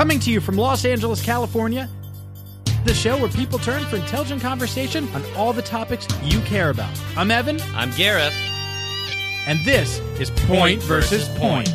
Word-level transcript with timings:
Coming 0.00 0.18
to 0.20 0.30
you 0.30 0.40
from 0.40 0.56
Los 0.56 0.86
Angeles, 0.86 1.20
California, 1.20 1.86
the 2.86 2.94
show 2.94 3.18
where 3.18 3.28
people 3.28 3.58
turn 3.58 3.84
for 3.84 3.96
intelligent 3.96 4.40
conversation 4.40 5.06
on 5.10 5.22
all 5.36 5.52
the 5.52 5.60
topics 5.60 6.08
you 6.22 6.40
care 6.40 6.70
about. 6.70 6.90
I'm 7.18 7.30
Evan, 7.30 7.60
I'm 7.74 7.90
Gareth. 7.90 8.32
and 9.46 9.62
this 9.62 9.98
is 10.18 10.30
Point 10.46 10.82
versus 10.84 11.28
Point. 11.36 11.68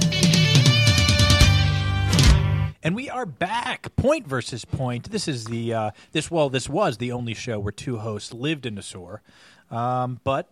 And 2.81 2.95
we 2.95 3.11
are 3.11 3.27
back. 3.27 3.95
Point 3.95 4.25
versus 4.25 4.65
Point. 4.65 5.11
This 5.11 5.27
is 5.27 5.45
the 5.45 5.75
uh, 5.75 5.91
this 6.11 6.31
well, 6.31 6.49
this 6.49 6.67
was 6.67 6.97
the 6.97 7.11
only 7.11 7.35
show 7.35 7.59
where 7.59 7.71
two 7.71 7.99
hosts 7.99 8.33
lived 8.33 8.65
in 8.65 8.79
a 8.79 8.81
sewer. 8.81 9.21
Um, 9.69 10.19
but 10.23 10.49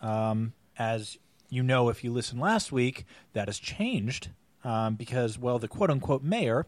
um, 0.00 0.54
as 0.78 1.18
you 1.50 1.62
know, 1.62 1.90
if 1.90 2.02
you 2.02 2.10
listened 2.14 2.40
last 2.40 2.72
week, 2.72 3.04
that 3.34 3.48
has 3.48 3.58
changed 3.58 4.30
um, 4.64 4.94
because 4.94 5.38
well, 5.38 5.58
the 5.58 5.68
quote 5.68 5.90
unquote 5.90 6.22
mayor 6.22 6.66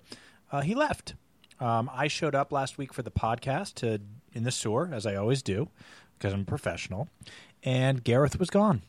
uh, 0.52 0.60
he 0.60 0.74
left. 0.74 1.14
Um, 1.60 1.90
I 1.92 2.08
showed 2.08 2.34
up 2.34 2.52
last 2.52 2.78
week 2.78 2.92
for 2.92 3.02
the 3.02 3.10
podcast 3.10 3.74
to 3.76 4.00
in 4.32 4.44
the 4.44 4.50
sewer 4.50 4.90
as 4.92 5.06
I 5.06 5.14
always 5.14 5.42
do 5.42 5.68
because 6.18 6.32
I'm 6.32 6.42
a 6.42 6.44
professional, 6.44 7.08
and 7.62 8.04
Gareth 8.04 8.38
was 8.38 8.50
gone. 8.50 8.82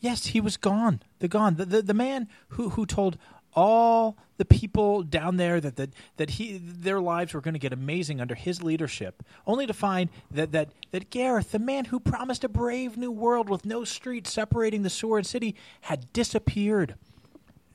Yes, 0.00 0.26
he 0.26 0.40
was 0.40 0.56
gone. 0.56 1.02
The 1.18 1.28
gone. 1.28 1.56
The, 1.56 1.64
the 1.64 1.82
the 1.82 1.94
man 1.94 2.28
who 2.50 2.70
who 2.70 2.86
told 2.86 3.18
all 3.54 4.16
the 4.36 4.44
people 4.44 5.02
down 5.02 5.36
there 5.36 5.60
that 5.60 5.76
that, 5.76 5.90
that 6.16 6.30
he 6.30 6.58
their 6.58 7.00
lives 7.00 7.34
were 7.34 7.40
going 7.40 7.54
to 7.54 7.58
get 7.60 7.72
amazing 7.72 8.20
under 8.20 8.36
his 8.36 8.62
leadership, 8.62 9.22
only 9.46 9.66
to 9.66 9.74
find 9.74 10.10
that 10.30 10.52
that 10.52 10.70
that 10.92 11.10
Gareth, 11.10 11.50
the 11.50 11.58
man 11.58 11.86
who 11.86 11.98
promised 11.98 12.44
a 12.44 12.48
brave 12.48 12.96
new 12.96 13.10
world 13.10 13.48
with 13.48 13.64
no 13.64 13.82
streets 13.84 14.32
separating 14.32 14.82
the 14.82 14.90
sewer 14.90 15.18
and 15.18 15.26
city, 15.26 15.56
had 15.82 16.12
disappeared. 16.12 16.94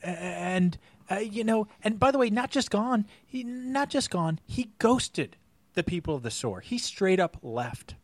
And 0.02 0.78
uh, 1.10 1.16
you 1.16 1.44
know, 1.44 1.68
and 1.84 2.00
by 2.00 2.12
the 2.12 2.18
way, 2.18 2.30
not 2.30 2.52
just 2.52 2.70
gone. 2.72 3.06
He 3.26 3.44
not 3.44 3.90
just 3.90 4.10
gone. 4.10 4.40
He 4.46 4.72
ghosted 4.80 5.38
the 5.74 5.84
people 5.84 6.16
of 6.16 6.24
the 6.24 6.32
sewer. 6.32 6.62
He 6.62 6.78
straight 6.78 7.20
up 7.20 7.38
left. 7.42 7.96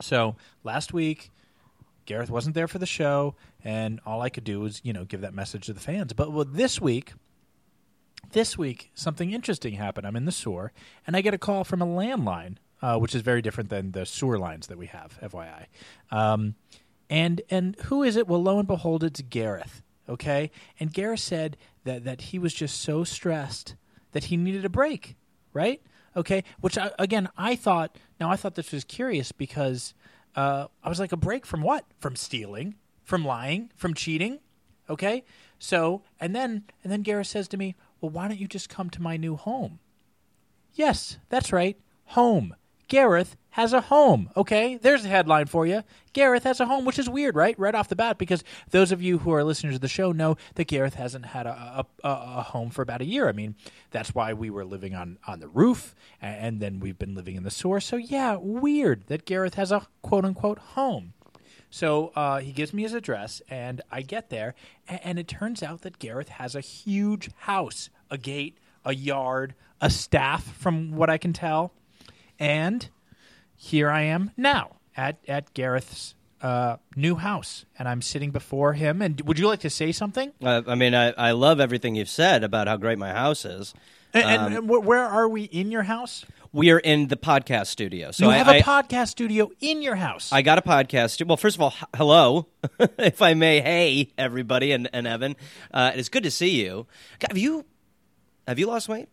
So 0.00 0.36
last 0.62 0.92
week, 0.92 1.30
Gareth 2.04 2.30
wasn't 2.30 2.54
there 2.54 2.68
for 2.68 2.78
the 2.78 2.86
show, 2.86 3.34
and 3.64 4.00
all 4.06 4.22
I 4.22 4.28
could 4.28 4.44
do 4.44 4.60
was, 4.60 4.80
you 4.84 4.92
know, 4.92 5.04
give 5.04 5.22
that 5.22 5.34
message 5.34 5.66
to 5.66 5.72
the 5.72 5.80
fans. 5.80 6.12
But 6.12 6.32
well, 6.32 6.44
this 6.44 6.80
week, 6.80 7.12
this 8.32 8.56
week, 8.56 8.90
something 8.94 9.32
interesting 9.32 9.74
happened. 9.74 10.06
I'm 10.06 10.16
in 10.16 10.24
the 10.24 10.32
sewer, 10.32 10.72
and 11.06 11.16
I 11.16 11.20
get 11.20 11.34
a 11.34 11.38
call 11.38 11.64
from 11.64 11.82
a 11.82 11.86
landline, 11.86 12.56
uh, 12.82 12.98
which 12.98 13.14
is 13.14 13.22
very 13.22 13.42
different 13.42 13.70
than 13.70 13.92
the 13.92 14.06
sewer 14.06 14.38
lines 14.38 14.68
that 14.68 14.78
we 14.78 14.86
have, 14.86 15.18
FYI. 15.22 15.66
Um, 16.10 16.54
and 17.08 17.42
and 17.50 17.76
who 17.84 18.02
is 18.02 18.16
it? 18.16 18.28
Well, 18.28 18.42
lo 18.42 18.58
and 18.58 18.68
behold, 18.68 19.04
it's 19.04 19.20
Gareth. 19.22 19.82
Okay, 20.08 20.50
and 20.78 20.92
Gareth 20.92 21.20
said 21.20 21.56
that 21.84 22.04
that 22.04 22.20
he 22.22 22.38
was 22.38 22.54
just 22.54 22.80
so 22.80 23.04
stressed 23.04 23.74
that 24.12 24.24
he 24.24 24.36
needed 24.36 24.64
a 24.64 24.70
break. 24.70 25.16
Right? 25.52 25.82
Okay. 26.16 26.44
Which 26.60 26.78
I, 26.78 26.90
again, 26.98 27.28
I 27.36 27.56
thought. 27.56 27.96
Now 28.18 28.30
I 28.30 28.36
thought 28.36 28.54
this 28.54 28.72
was 28.72 28.84
curious 28.84 29.32
because 29.32 29.94
uh, 30.34 30.66
I 30.82 30.88
was 30.88 31.00
like, 31.00 31.12
a 31.12 31.16
break 31.16 31.44
from 31.46 31.62
what? 31.62 31.84
From 31.98 32.16
stealing, 32.16 32.74
from 33.04 33.24
lying, 33.24 33.70
from 33.76 33.94
cheating. 33.94 34.40
Okay. 34.88 35.24
So 35.58 36.02
and 36.20 36.34
then 36.34 36.64
and 36.82 36.92
then 36.92 37.02
Gareth 37.02 37.26
says 37.28 37.48
to 37.48 37.56
me, 37.56 37.74
"Well, 38.00 38.10
why 38.10 38.28
don't 38.28 38.38
you 38.38 38.46
just 38.46 38.68
come 38.68 38.90
to 38.90 39.02
my 39.02 39.16
new 39.16 39.36
home?" 39.36 39.78
Yes, 40.74 41.18
that's 41.28 41.52
right. 41.52 41.78
Home. 42.10 42.54
Gareth 42.88 43.36
has 43.50 43.72
a 43.72 43.80
home. 43.80 44.30
Okay, 44.36 44.76
there's 44.76 45.04
a 45.04 45.08
headline 45.08 45.46
for 45.46 45.66
you. 45.66 45.82
Gareth 46.12 46.44
has 46.44 46.60
a 46.60 46.66
home, 46.66 46.84
which 46.84 46.98
is 46.98 47.08
weird, 47.08 47.34
right? 47.34 47.58
Right 47.58 47.74
off 47.74 47.88
the 47.88 47.96
bat, 47.96 48.18
because 48.18 48.44
those 48.70 48.92
of 48.92 49.02
you 49.02 49.18
who 49.18 49.32
are 49.32 49.42
listeners 49.42 49.76
of 49.76 49.80
the 49.80 49.88
show 49.88 50.12
know 50.12 50.36
that 50.54 50.66
Gareth 50.66 50.94
hasn't 50.94 51.26
had 51.26 51.46
a, 51.46 51.86
a, 52.04 52.08
a, 52.08 52.42
home 52.42 52.70
for 52.70 52.82
about 52.82 53.00
a 53.00 53.06
year. 53.06 53.28
I 53.28 53.32
mean, 53.32 53.54
that's 53.90 54.14
why 54.14 54.32
we 54.34 54.50
were 54.50 54.64
living 54.64 54.94
on, 54.94 55.18
on 55.26 55.40
the 55.40 55.48
roof, 55.48 55.94
and 56.20 56.60
then 56.60 56.80
we've 56.80 56.98
been 56.98 57.14
living 57.14 57.34
in 57.34 57.42
the 57.42 57.50
sewer. 57.50 57.80
So, 57.80 57.96
yeah, 57.96 58.36
weird 58.36 59.06
that 59.06 59.24
Gareth 59.24 59.54
has 59.54 59.72
a 59.72 59.86
quote 60.02 60.24
unquote 60.24 60.58
home. 60.58 61.14
So 61.70 62.12
uh, 62.14 62.40
he 62.40 62.52
gives 62.52 62.72
me 62.72 62.82
his 62.82 62.94
address, 62.94 63.42
and 63.48 63.80
I 63.90 64.02
get 64.02 64.30
there, 64.30 64.54
and, 64.86 65.00
and 65.02 65.18
it 65.18 65.28
turns 65.28 65.62
out 65.62 65.80
that 65.82 65.98
Gareth 65.98 66.28
has 66.28 66.54
a 66.54 66.60
huge 66.60 67.30
house, 67.38 67.90
a 68.10 68.18
gate, 68.18 68.58
a 68.84 68.94
yard, 68.94 69.54
a 69.80 69.90
staff, 69.90 70.44
from 70.44 70.92
what 70.92 71.10
I 71.10 71.18
can 71.18 71.32
tell. 71.32 71.72
And 72.38 72.88
here 73.54 73.90
I 73.90 74.02
am 74.02 74.30
now 74.36 74.76
at 74.96 75.18
at 75.26 75.52
Gareth's 75.54 76.14
uh, 76.42 76.76
new 76.94 77.16
house, 77.16 77.64
and 77.78 77.88
I'm 77.88 78.02
sitting 78.02 78.30
before 78.30 78.74
him. 78.74 79.00
And 79.02 79.20
would 79.22 79.38
you 79.38 79.48
like 79.48 79.60
to 79.60 79.70
say 79.70 79.92
something? 79.92 80.32
Uh, 80.42 80.62
I 80.66 80.74
mean, 80.74 80.94
I, 80.94 81.10
I 81.12 81.30
love 81.32 81.60
everything 81.60 81.94
you've 81.94 82.08
said 82.08 82.44
about 82.44 82.68
how 82.68 82.76
great 82.76 82.98
my 82.98 83.12
house 83.12 83.44
is. 83.44 83.74
And, 84.12 84.24
and, 84.24 84.54
and 84.54 84.68
wh- 84.68 84.86
where 84.86 85.04
are 85.04 85.28
we 85.28 85.44
in 85.44 85.70
your 85.70 85.82
house? 85.82 86.24
We 86.52 86.70
are 86.70 86.78
in 86.78 87.08
the 87.08 87.16
podcast 87.16 87.66
studio. 87.66 88.12
So 88.12 88.26
you 88.26 88.30
I, 88.30 88.36
have 88.36 88.48
a 88.48 88.58
I, 88.58 88.62
podcast 88.62 89.08
studio 89.08 89.50
in 89.60 89.82
your 89.82 89.96
house. 89.96 90.32
I 90.32 90.42
got 90.42 90.58
a 90.58 90.62
podcast. 90.62 91.10
stu- 91.10 91.26
Well, 91.26 91.36
first 91.36 91.56
of 91.56 91.62
all, 91.62 91.74
h- 91.76 91.84
hello, 91.94 92.46
if 92.98 93.20
I 93.20 93.34
may. 93.34 93.60
Hey, 93.60 94.12
everybody, 94.16 94.72
and, 94.72 94.88
and 94.92 95.06
Evan, 95.06 95.36
uh, 95.72 95.92
it's 95.94 96.08
good 96.08 96.22
to 96.22 96.30
see 96.30 96.62
you. 96.62 96.86
Have 97.28 97.36
you 97.36 97.64
have 98.46 98.58
you 98.58 98.66
lost 98.66 98.88
weight? 98.88 99.08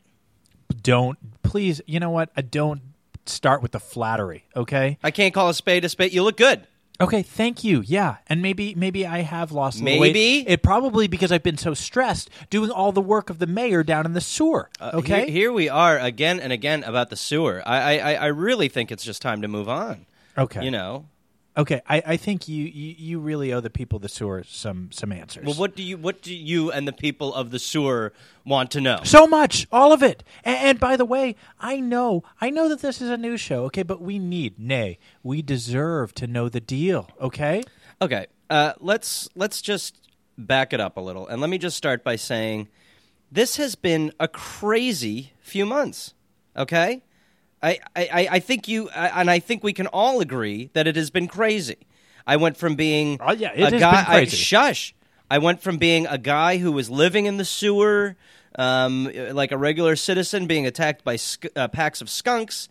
don't 0.81 1.17
please. 1.44 1.81
You 1.85 2.00
know 2.00 2.09
what? 2.09 2.29
I 2.35 2.41
don't 2.41 2.81
start 3.25 3.61
with 3.61 3.72
the 3.72 3.79
flattery. 3.79 4.45
Okay. 4.56 4.97
I 5.03 5.11
can't 5.11 5.34
call 5.34 5.50
a 5.50 5.53
spade 5.53 5.85
a 5.85 5.89
spade. 5.89 6.13
You 6.13 6.23
look 6.23 6.38
good. 6.38 6.67
Okay, 7.01 7.23
thank 7.23 7.63
you. 7.63 7.81
Yeah, 7.85 8.17
and 8.28 8.41
maybe 8.44 8.75
maybe 8.75 9.06
I 9.06 9.22
have 9.22 9.51
lost 9.51 9.81
little 9.81 10.00
weight. 10.00 10.13
Maybe? 10.13 10.47
it 10.47 10.61
probably 10.61 11.07
because 11.07 11.31
I've 11.31 11.41
been 11.41 11.57
so 11.57 11.73
stressed 11.73 12.29
doing 12.51 12.69
all 12.69 12.91
the 12.91 13.01
work 13.01 13.31
of 13.31 13.39
the 13.39 13.47
mayor 13.47 13.84
down 13.84 14.06
in 14.06 14.13
the 14.13 14.22
sewer. 14.22 14.69
okay, 14.79 15.23
Uh, 15.23 15.25
Here, 15.25 15.31
here 15.34 15.51
we 15.51 15.67
are 15.69 15.97
again 15.97 16.39
and 16.39 16.53
again 16.53 16.84
about 16.84 17.09
the 17.09 17.16
sewer. 17.16 17.63
I, 17.66 17.97
I 17.97 18.13
I 18.13 18.25
really 18.28 18.69
think 18.69 18.91
it's 18.91 19.03
just 19.03 19.23
time 19.23 19.41
to 19.41 19.47
move 19.47 19.67
on. 19.67 20.05
okay, 20.38 20.63
You 20.63 20.69
know. 20.72 21.05
Okay. 21.56 21.81
I, 21.88 22.03
I 22.06 22.18
think 22.18 22.47
you, 22.47 22.66
you 22.66 22.96
you 22.97 23.19
really 23.19 23.53
owe 23.53 23.59
the 23.59 23.69
people 23.69 23.97
of 23.97 24.02
the 24.02 24.09
sewer 24.09 24.44
some 24.47 24.91
some 24.91 25.12
answers. 25.12 25.46
Well, 25.46 25.56
what 25.56 25.75
do 25.75 25.84
you 25.84 25.97
what 25.97 26.22
do 26.22 26.34
you 26.34 26.72
and 26.72 26.88
the 26.88 26.94
people 26.94 27.34
of 27.34 27.52
the 27.52 27.59
sewer 27.59 28.14
want 28.46 28.72
to 28.72 28.81
know? 28.81 29.00
So 29.03 29.28
much, 29.28 29.68
all 29.72 29.94
of 29.94 30.03
it. 30.03 30.24
And, 30.44 30.58
and 30.58 30.80
by 30.80 30.97
the 30.97 31.06
way, 31.06 31.36
I 31.59 31.80
know, 31.80 32.24
I 32.41 32.50
know 32.50 32.69
that 32.69 32.81
this 32.81 33.02
is 33.02 33.09
a 33.09 33.18
news 33.18 33.41
show, 33.41 33.64
okay, 33.66 33.84
but 33.84 34.02
we 34.02 34.19
need, 34.19 34.59
nay, 34.59 34.97
we 35.22 35.41
deserve 35.41 36.14
to 36.16 36.28
know 36.28 36.50
the 36.50 36.59
deal, 36.59 37.09
okay? 37.22 37.64
Okay, 38.02 38.28
uh, 38.50 38.74
let's 38.80 39.30
let's 39.35 39.62
just 39.62 40.00
back 40.38 40.74
it 40.74 40.80
up 40.80 40.97
a 40.97 41.02
little, 41.02 41.28
and 41.28 41.40
let 41.40 41.50
me 41.50 41.58
just 41.58 41.78
start 41.78 42.03
by 42.03 42.16
saying 42.16 42.68
this 43.31 43.58
has 43.58 43.75
been 43.75 44.12
a 44.20 44.28
crazy 44.28 45.34
few 45.40 45.66
months. 45.66 46.14
Okay, 46.56 47.03
I 47.63 47.79
I, 47.96 48.28
I- 48.31 48.40
think 48.40 48.68
you 48.68 48.90
and 48.90 49.31
I 49.31 49.40
think 49.40 49.63
we 49.63 49.74
can 49.74 49.88
all 49.88 50.19
agree 50.22 50.69
that 50.74 50.85
it 50.85 50.96
has 50.97 51.09
been 51.09 51.28
crazy. 51.28 51.78
I 52.28 52.35
went 52.38 52.57
from 52.57 52.75
being 52.75 53.18
Oh, 53.22 53.31
yeah, 53.34 53.51
it 53.53 53.59
a 53.59 53.63
has 53.63 53.72
been 53.72 53.79
guy. 53.79 54.06
I- 54.07 54.25
shush. 54.25 54.94
I 55.31 55.38
went 55.40 55.62
from 55.62 55.78
being 55.78 56.06
a 56.06 56.18
guy 56.18 56.57
who 56.57 56.72
was 56.72 56.90
living 56.90 57.25
in 57.25 57.38
the 57.38 57.46
sewer, 57.46 58.16
um, 58.59 59.09
like 59.31 59.52
a 59.52 59.57
regular 59.57 59.96
citizen, 59.96 60.46
being 60.46 60.68
attacked 60.68 61.03
by 61.03 61.16
sk- 61.16 61.47
uh, 61.56 61.68
packs 61.69 62.02
of 62.02 62.09
skunks, 62.09 62.69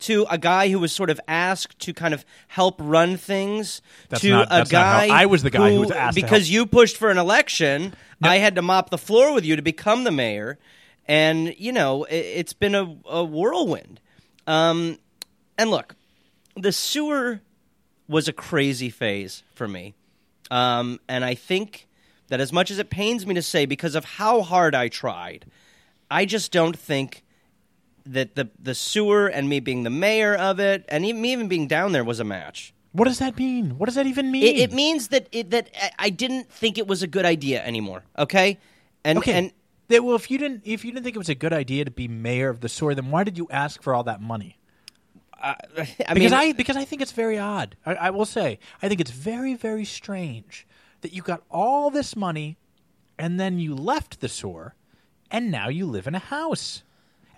to 0.00 0.26
a 0.30 0.38
guy 0.38 0.68
who 0.68 0.78
was 0.78 0.92
sort 0.92 1.10
of 1.10 1.18
asked 1.26 1.78
to 1.80 1.92
kind 1.94 2.14
of 2.14 2.24
help 2.48 2.76
run 2.78 3.16
things. 3.16 3.80
That's 4.10 4.20
to 4.22 4.30
not- 4.30 4.46
a 4.46 4.50
that's 4.50 4.72
not 4.72 4.84
how- 4.84 5.06
guy. 5.06 5.22
I 5.22 5.26
was 5.26 5.42
the 5.42 5.50
guy 5.50 5.72
who 5.72 5.80
was 5.80 5.90
asked 5.90 6.16
to 6.16 6.22
because 6.22 6.50
you 6.50 6.66
pushed 6.66 6.96
for 6.98 7.10
an 7.10 7.18
election. 7.18 7.94
I 8.22 8.36
had 8.38 8.54
to 8.56 8.62
mop 8.62 8.90
the 8.90 8.98
floor 8.98 9.32
with 9.34 9.44
you 9.44 9.56
to 9.56 9.62
become 9.62 10.04
the 10.04 10.10
mayor, 10.12 10.58
and 11.06 11.54
you 11.58 11.72
know 11.72 12.04
it, 12.04 12.14
it's 12.16 12.52
been 12.52 12.74
a, 12.74 12.94
a 13.06 13.24
whirlwind. 13.24 14.00
Um, 14.46 14.98
and 15.58 15.70
look, 15.70 15.94
the 16.56 16.72
sewer 16.72 17.40
was 18.08 18.28
a 18.28 18.32
crazy 18.32 18.90
phase 18.90 19.42
for 19.54 19.66
me. 19.66 19.94
Um, 20.50 21.00
and 21.08 21.24
I 21.24 21.34
think 21.34 21.88
that 22.28 22.40
as 22.40 22.52
much 22.52 22.70
as 22.70 22.78
it 22.78 22.90
pains 22.90 23.26
me 23.26 23.34
to 23.34 23.42
say, 23.42 23.66
because 23.66 23.94
of 23.94 24.04
how 24.04 24.42
hard 24.42 24.74
I 24.74 24.88
tried, 24.88 25.46
I 26.10 26.24
just 26.24 26.52
don't 26.52 26.78
think 26.78 27.22
that 28.06 28.34
the 28.34 28.50
the 28.60 28.74
sewer 28.74 29.28
and 29.28 29.48
me 29.48 29.60
being 29.60 29.82
the 29.82 29.90
mayor 29.90 30.34
of 30.34 30.60
it, 30.60 30.84
and 30.88 31.06
even 31.06 31.22
me 31.22 31.32
even 31.32 31.48
being 31.48 31.66
down 31.66 31.92
there 31.92 32.04
was 32.04 32.20
a 32.20 32.24
match. 32.24 32.74
What 32.92 33.06
does 33.06 33.18
that 33.18 33.36
mean? 33.38 33.78
What 33.78 33.86
does 33.86 33.96
that 33.96 34.06
even 34.06 34.30
mean? 34.30 34.44
It, 34.44 34.58
it 34.58 34.72
means 34.72 35.08
that 35.08 35.28
it, 35.32 35.50
that 35.50 35.70
I- 35.98 36.10
didn't 36.10 36.50
think 36.50 36.78
it 36.78 36.86
was 36.86 37.02
a 37.02 37.06
good 37.08 37.24
idea 37.24 37.64
anymore. 37.64 38.04
Okay, 38.16 38.58
and 39.04 39.18
okay. 39.18 39.32
and 39.32 39.52
That- 39.88 40.04
well, 40.04 40.16
if 40.16 40.30
you 40.30 40.38
didn't, 40.38 40.62
if 40.64 40.84
you 40.84 40.92
didn't 40.92 41.04
think 41.04 41.16
it 41.16 41.18
was 41.18 41.28
a 41.28 41.34
good 41.34 41.52
idea 41.52 41.84
to 41.84 41.90
be 41.90 42.08
mayor 42.08 42.48
of 42.48 42.60
the 42.60 42.68
sewer, 42.68 42.94
then 42.94 43.10
why 43.10 43.24
did 43.24 43.36
you 43.38 43.46
ask 43.50 43.82
for 43.82 43.94
all 43.94 44.04
that 44.04 44.20
money? 44.20 44.58
I 45.42 45.56
because 46.14 46.14
mean, 46.14 46.32
I 46.32 46.52
because 46.52 46.76
I 46.76 46.84
think 46.84 47.02
it's 47.02 47.12
very 47.12 47.38
odd. 47.38 47.76
I, 47.84 47.94
I 47.94 48.10
will 48.10 48.24
say 48.24 48.58
I 48.82 48.88
think 48.88 49.00
it's 49.00 49.10
very 49.10 49.54
very 49.54 49.84
strange 49.84 50.66
that 51.02 51.12
you 51.12 51.20
got 51.20 51.42
all 51.50 51.90
this 51.90 52.16
money 52.16 52.56
and 53.18 53.38
then 53.38 53.58
you 53.58 53.74
left 53.74 54.20
the 54.20 54.28
sewer 54.28 54.74
and 55.30 55.50
now 55.50 55.68
you 55.68 55.86
live 55.86 56.06
in 56.06 56.14
a 56.14 56.18
house. 56.20 56.82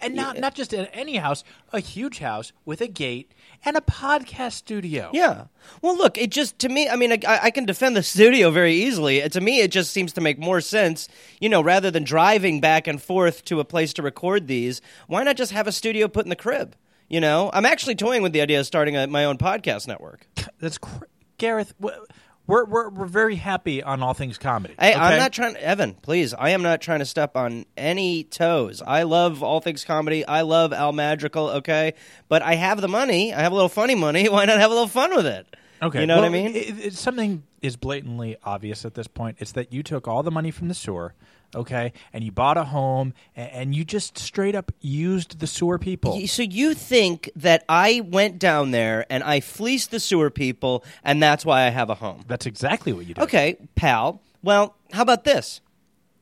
And 0.06 0.14
not 0.14 0.38
not 0.38 0.54
just 0.54 0.72
a- 0.72 0.94
any 0.94 1.16
house, 1.16 1.44
a 1.72 1.80
huge 1.80 2.18
house 2.18 2.52
with 2.64 2.80
a 2.80 2.86
gate 2.88 3.32
and 3.64 3.76
a 3.76 3.80
podcast 3.80 4.52
studio. 4.52 5.10
Yeah. 5.12 5.44
Well, 5.82 5.96
look, 5.96 6.16
it 6.18 6.30
just 6.30 6.58
to 6.60 6.68
me. 6.68 6.88
I 6.88 6.96
mean, 6.96 7.12
I, 7.12 7.18
I 7.44 7.50
can 7.50 7.64
defend 7.66 7.96
the 7.96 8.02
studio 8.14 8.50
very 8.50 8.74
easily. 8.74 9.26
To 9.28 9.40
me, 9.40 9.60
it 9.60 9.70
just 9.70 9.92
seems 9.92 10.12
to 10.14 10.20
make 10.20 10.38
more 10.38 10.60
sense. 10.60 11.08
You 11.40 11.48
know, 11.48 11.60
rather 11.62 11.90
than 11.90 12.04
driving 12.04 12.60
back 12.60 12.86
and 12.86 13.00
forth 13.02 13.44
to 13.46 13.60
a 13.60 13.64
place 13.64 13.92
to 13.94 14.02
record 14.02 14.46
these, 14.46 14.80
why 15.06 15.22
not 15.22 15.36
just 15.36 15.52
have 15.52 15.66
a 15.66 15.72
studio 15.72 16.08
put 16.08 16.24
in 16.24 16.30
the 16.30 16.36
crib? 16.36 16.76
You 17.08 17.20
know, 17.20 17.50
I'm 17.52 17.66
actually 17.66 17.94
toying 17.94 18.22
with 18.22 18.32
the 18.32 18.40
idea 18.40 18.58
of 18.60 18.66
starting 18.66 18.96
a, 18.96 19.06
my 19.06 19.24
own 19.26 19.38
podcast 19.38 19.86
network. 19.86 20.26
That's 20.60 20.78
cr- 20.78 21.04
Gareth. 21.38 21.72
w- 21.80 22.04
We're, 22.46 22.64
we're 22.64 22.88
we're 22.90 23.06
very 23.06 23.37
happy 23.37 23.82
on 23.82 24.02
all 24.02 24.14
things 24.14 24.38
comedy. 24.38 24.75
Hey, 24.78 24.94
I'm 24.94 25.19
not 25.19 25.32
trying 25.32 25.54
to, 25.54 25.62
Evan, 25.62 25.94
please. 25.94 26.32
I 26.32 26.50
am 26.50 26.62
not 26.62 26.81
trying 26.81 27.00
to 27.00 27.04
step 27.04 27.37
on 27.37 27.66
any 27.76 28.22
toes. 28.22 28.82
I 28.87 29.02
love 29.02 29.43
all 29.43 29.60
things 29.60 29.84
comedy. 29.84 30.25
I 30.25 30.43
love 30.43 30.72
Al 30.72 30.93
Madrigal, 30.93 31.48
okay? 31.50 31.94
But 32.28 32.43
I 32.43 32.54
have 32.54 32.81
the 32.81 32.88
money. 32.88 33.34
I 33.34 33.40
have 33.40 33.52
a 33.52 33.54
little 33.54 33.69
funny 33.69 33.96
money. 33.96 34.28
Why 34.28 34.44
not 34.44 34.58
have 34.58 34.70
a 34.70 34.75
little 34.75 34.88
fun 34.88 35.14
with 35.14 35.26
it? 35.26 35.56
Okay, 35.82 36.00
You 36.00 36.06
know 36.06 36.16
what 36.16 36.25
I 36.25 36.31
mean? 36.31 36.54
It, 36.54 36.87
it, 36.87 36.94
something 36.94 37.43
is 37.60 37.76
blatantly 37.76 38.37
obvious 38.44 38.84
at 38.84 38.94
this 38.94 39.08
point. 39.08 39.37
It's 39.40 39.52
that 39.52 39.72
you 39.72 39.82
took 39.82 40.08
all 40.08 40.22
the 40.22 40.31
money 40.31 40.50
from 40.50 40.69
the 40.69 40.75
sewer, 40.75 41.14
okay, 41.56 41.92
and 42.12 42.22
you 42.22 42.30
bought 42.30 42.56
a 42.56 42.64
home, 42.64 43.14
and, 43.34 43.50
and 43.50 43.74
you 43.74 43.84
just 43.84 44.18
straight 44.18 44.54
up 44.54 44.72
used 44.80 45.40
the 45.40 45.46
sewer 45.46 45.78
people. 45.78 46.26
So 46.26 46.42
you 46.42 46.74
think 46.74 47.30
that 47.34 47.64
I 47.68 48.02
went 48.04 48.38
down 48.38 48.70
there 48.70 49.06
and 49.10 49.24
I 49.24 49.40
fleeced 49.40 49.90
the 49.90 50.00
sewer 50.00 50.30
people 50.30 50.84
and 51.02 51.22
that's 51.22 51.44
why 51.44 51.62
I 51.62 51.70
have 51.70 51.90
a 51.90 51.94
home? 51.94 52.24
That's 52.26 52.46
exactly 52.46 52.92
what 52.92 53.06
you 53.06 53.14
did. 53.14 53.22
Okay, 53.22 53.56
pal. 53.74 54.20
Well, 54.42 54.76
how 54.92 55.02
about 55.02 55.24
this? 55.24 55.60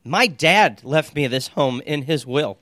My 0.03 0.27
dad 0.27 0.83
left 0.83 1.15
me 1.15 1.27
this 1.27 1.49
home 1.49 1.81
in 1.85 2.03
his 2.03 2.25
will. 2.25 2.57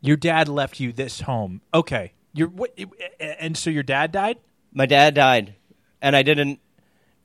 Your 0.00 0.16
dad 0.16 0.48
left 0.48 0.80
you 0.80 0.92
this 0.92 1.20
home. 1.20 1.60
Okay, 1.74 2.12
your 2.32 2.48
what? 2.48 2.76
And 3.18 3.56
so 3.56 3.68
your 3.68 3.82
dad 3.82 4.12
died. 4.12 4.38
My 4.72 4.86
dad 4.86 5.14
died, 5.14 5.54
and 6.00 6.16
I 6.16 6.22
didn't 6.22 6.58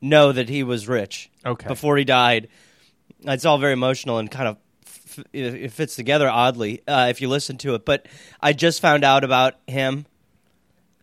know 0.01 0.33
that 0.33 0.49
he 0.49 0.61
was 0.61 0.87
rich. 0.87 1.29
Okay. 1.45 1.67
Before 1.67 1.95
he 1.95 2.03
died, 2.03 2.49
it's 3.27 3.45
all 3.45 3.57
very 3.57 3.73
emotional 3.73 4.17
and 4.19 4.29
kind 4.29 4.47
of 4.49 4.57
f- 4.85 5.19
it 5.33 5.53
it 5.55 5.71
fits 5.71 5.95
together 5.95 6.29
oddly 6.29 6.81
uh, 6.87 7.07
if 7.09 7.21
you 7.21 7.29
listen 7.29 7.57
to 7.59 7.75
it. 7.75 7.85
But 7.85 8.07
I 8.41 8.53
just 8.53 8.81
found 8.81 9.03
out 9.03 9.23
about 9.23 9.55
him 9.67 10.05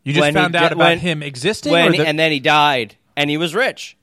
You 0.05 0.13
just 0.13 0.21
When 0.23 0.35
he 0.35 0.41
found 0.41 0.53
di- 0.55 0.59
out 0.59 0.73
about 0.73 0.85
when- 0.85 0.99
him 0.99 1.23
existing, 1.23 1.73
when, 1.73 1.93
the- 1.93 2.07
and 2.07 2.19
then 2.19 2.33
he 2.33 2.41
died, 2.41 2.97
and 3.17 3.31
he 3.31 3.37
was 3.37 3.55
rich. 3.55 3.97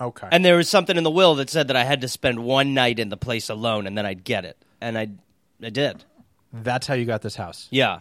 okay. 0.00 0.28
And 0.30 0.44
there 0.44 0.56
was 0.56 0.68
something 0.68 0.96
in 0.96 1.02
the 1.04 1.10
will 1.10 1.34
that 1.36 1.50
said 1.50 1.66
that 1.68 1.76
I 1.76 1.84
had 1.84 2.00
to 2.02 2.08
spend 2.08 2.38
one 2.44 2.74
night 2.74 2.98
in 2.98 3.08
the 3.08 3.16
place 3.16 3.48
alone, 3.48 3.86
and 3.86 3.96
then 3.98 4.06
I'd 4.06 4.22
get 4.24 4.44
it, 4.44 4.56
and 4.80 4.96
I, 4.96 5.08
I 5.62 5.70
did. 5.70 6.04
that's 6.52 6.86
how 6.86 6.94
you 6.94 7.04
got 7.04 7.22
this 7.22 7.34
house. 7.36 7.66
Yeah. 7.70 8.00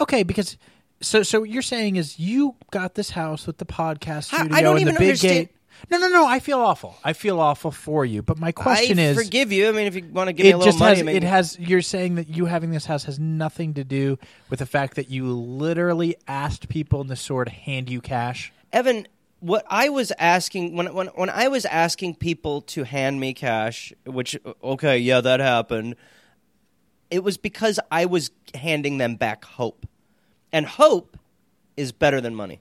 Okay, 0.00 0.22
because 0.22 0.56
so 1.00 1.22
so 1.22 1.40
what 1.40 1.48
you're 1.50 1.62
saying 1.62 1.96
is 1.96 2.18
you 2.18 2.56
got 2.70 2.94
this 2.94 3.10
house 3.10 3.46
with 3.46 3.58
the 3.58 3.64
podcast 3.66 4.30
How- 4.30 4.38
I 4.38 4.44
studio 4.46 4.60
don't 4.62 4.72
and 4.72 4.80
even 4.82 4.94
the 4.94 4.98
big 5.00 5.08
understand- 5.10 5.48
gate. 5.48 5.54
No, 5.90 5.98
no, 5.98 6.08
no. 6.08 6.26
I 6.26 6.40
feel 6.40 6.58
awful. 6.58 6.96
I 7.04 7.12
feel 7.12 7.40
awful 7.40 7.70
for 7.70 8.04
you. 8.04 8.22
But 8.22 8.38
my 8.38 8.52
question 8.52 8.98
I 8.98 9.02
is, 9.02 9.16
forgive 9.16 9.52
you. 9.52 9.68
I 9.68 9.72
mean, 9.72 9.86
if 9.86 9.94
you 9.94 10.04
want 10.04 10.28
to 10.28 10.32
give 10.32 10.44
me 10.44 10.50
it 10.50 10.54
a 10.54 10.58
little 10.58 10.72
just 10.72 10.78
money, 10.78 10.98
has. 10.98 11.06
It 11.06 11.22
has. 11.22 11.58
You're 11.58 11.82
saying 11.82 12.16
that 12.16 12.28
you 12.28 12.46
having 12.46 12.70
this 12.70 12.86
house 12.86 13.04
has 13.04 13.18
nothing 13.18 13.74
to 13.74 13.84
do 13.84 14.18
with 14.50 14.58
the 14.58 14.66
fact 14.66 14.96
that 14.96 15.10
you 15.10 15.32
literally 15.32 16.16
asked 16.26 16.68
people 16.68 17.00
in 17.00 17.06
the 17.06 17.16
store 17.16 17.44
to 17.44 17.50
hand 17.50 17.90
you 17.90 18.00
cash. 18.00 18.52
Evan, 18.72 19.06
what 19.40 19.64
I 19.68 19.88
was 19.88 20.12
asking 20.18 20.76
when 20.76 20.92
when 20.94 21.06
when 21.08 21.30
I 21.30 21.48
was 21.48 21.64
asking 21.64 22.16
people 22.16 22.62
to 22.62 22.84
hand 22.84 23.20
me 23.20 23.34
cash, 23.34 23.92
which 24.04 24.38
okay, 24.62 24.98
yeah, 24.98 25.20
that 25.20 25.40
happened. 25.40 25.96
It 27.10 27.24
was 27.24 27.38
because 27.38 27.80
I 27.90 28.04
was 28.04 28.30
handing 28.54 28.98
them 28.98 29.16
back 29.16 29.44
hope, 29.44 29.86
and 30.52 30.66
hope 30.66 31.16
is 31.76 31.92
better 31.92 32.20
than 32.20 32.34
money. 32.34 32.60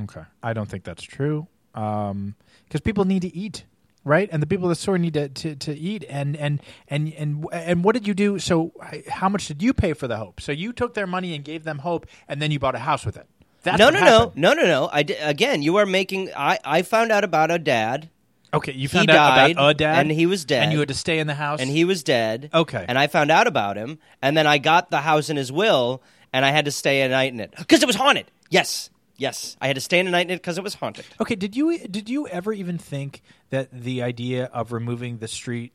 Okay, 0.00 0.22
I 0.42 0.52
don't 0.52 0.68
think 0.68 0.84
that's 0.84 1.02
true. 1.02 1.48
Um, 1.76 2.34
because 2.64 2.80
people 2.80 3.04
need 3.04 3.22
to 3.22 3.36
eat, 3.36 3.64
right? 4.02 4.28
And 4.32 4.42
the 4.42 4.46
people 4.46 4.66
at 4.66 4.70
the 4.70 4.74
store 4.76 4.98
need 4.98 5.14
to, 5.14 5.28
to, 5.28 5.54
to 5.56 5.76
eat. 5.76 6.04
And, 6.08 6.36
and 6.36 6.60
and 6.88 7.12
and 7.14 7.46
and 7.52 7.84
what 7.84 7.94
did 7.94 8.06
you 8.08 8.14
do? 8.14 8.38
So, 8.38 8.72
how 9.08 9.28
much 9.28 9.46
did 9.46 9.62
you 9.62 9.72
pay 9.72 9.92
for 9.92 10.08
the 10.08 10.16
hope? 10.16 10.40
So 10.40 10.50
you 10.52 10.72
took 10.72 10.94
their 10.94 11.06
money 11.06 11.34
and 11.34 11.44
gave 11.44 11.62
them 11.64 11.78
hope, 11.78 12.06
and 12.28 12.40
then 12.42 12.50
you 12.50 12.58
bought 12.58 12.74
a 12.74 12.80
house 12.80 13.04
with 13.06 13.16
it. 13.16 13.26
That's 13.62 13.78
no, 13.78 13.90
no, 13.90 13.98
happened. 13.98 14.36
no, 14.36 14.52
no, 14.54 14.62
no, 14.62 14.66
no. 14.68 14.86
I 14.92 15.00
again, 15.22 15.62
you 15.62 15.76
are 15.76 15.86
making. 15.86 16.30
I 16.36 16.58
I 16.64 16.82
found 16.82 17.12
out 17.12 17.24
about 17.24 17.50
a 17.50 17.58
dad, 17.58 18.08
Okay, 18.54 18.72
you 18.72 18.82
He 18.82 18.86
found 18.88 19.10
out 19.10 19.36
died, 19.36 19.50
about 19.52 19.70
a 19.70 19.74
dad, 19.74 19.98
and 19.98 20.10
he 20.10 20.24
was 20.26 20.44
dead. 20.44 20.62
and 20.64 20.72
you 20.72 20.78
had 20.78 20.88
to 20.88 20.94
stay 20.94 21.18
in 21.18 21.26
the 21.26 21.34
house. 21.34 21.60
and 21.60 21.68
he 21.68 21.84
was 21.84 22.02
dead. 22.02 22.48
Okay. 22.54 22.84
and 22.88 22.96
I 22.98 23.06
found 23.08 23.30
out 23.30 23.46
about 23.46 23.76
him, 23.76 23.98
and 24.22 24.36
then 24.36 24.46
I 24.46 24.58
got 24.58 24.90
the 24.90 25.00
house 25.00 25.28
in 25.30 25.36
his 25.36 25.50
will, 25.52 26.00
and 26.32 26.44
I 26.44 26.50
had 26.52 26.64
to 26.66 26.70
stay 26.72 27.02
a 27.02 27.08
night 27.08 27.32
in 27.32 27.40
it 27.40 27.52
because 27.58 27.82
it 27.82 27.86
was 27.86 27.96
haunted. 27.96 28.26
Yes, 28.50 28.88
yes, 29.16 29.56
I 29.60 29.66
had 29.66 29.76
to 29.76 29.80
stay 29.80 29.98
in 29.98 30.06
a 30.06 30.10
night 30.10 30.26
in 30.26 30.30
it 30.32 30.36
because 30.36 30.58
it 30.58 30.64
was 30.64 30.74
haunted. 30.74 31.04
Okay, 31.20 31.34
did 31.34 31.56
you 31.56 31.78
did 31.88 32.08
you 32.08 32.26
ever 32.28 32.52
even 32.52 32.78
think 32.78 33.22
that 33.50 33.68
the 33.72 34.02
idea 34.02 34.44
of 34.46 34.72
removing 34.72 35.18
the 35.18 35.28
street 35.28 35.72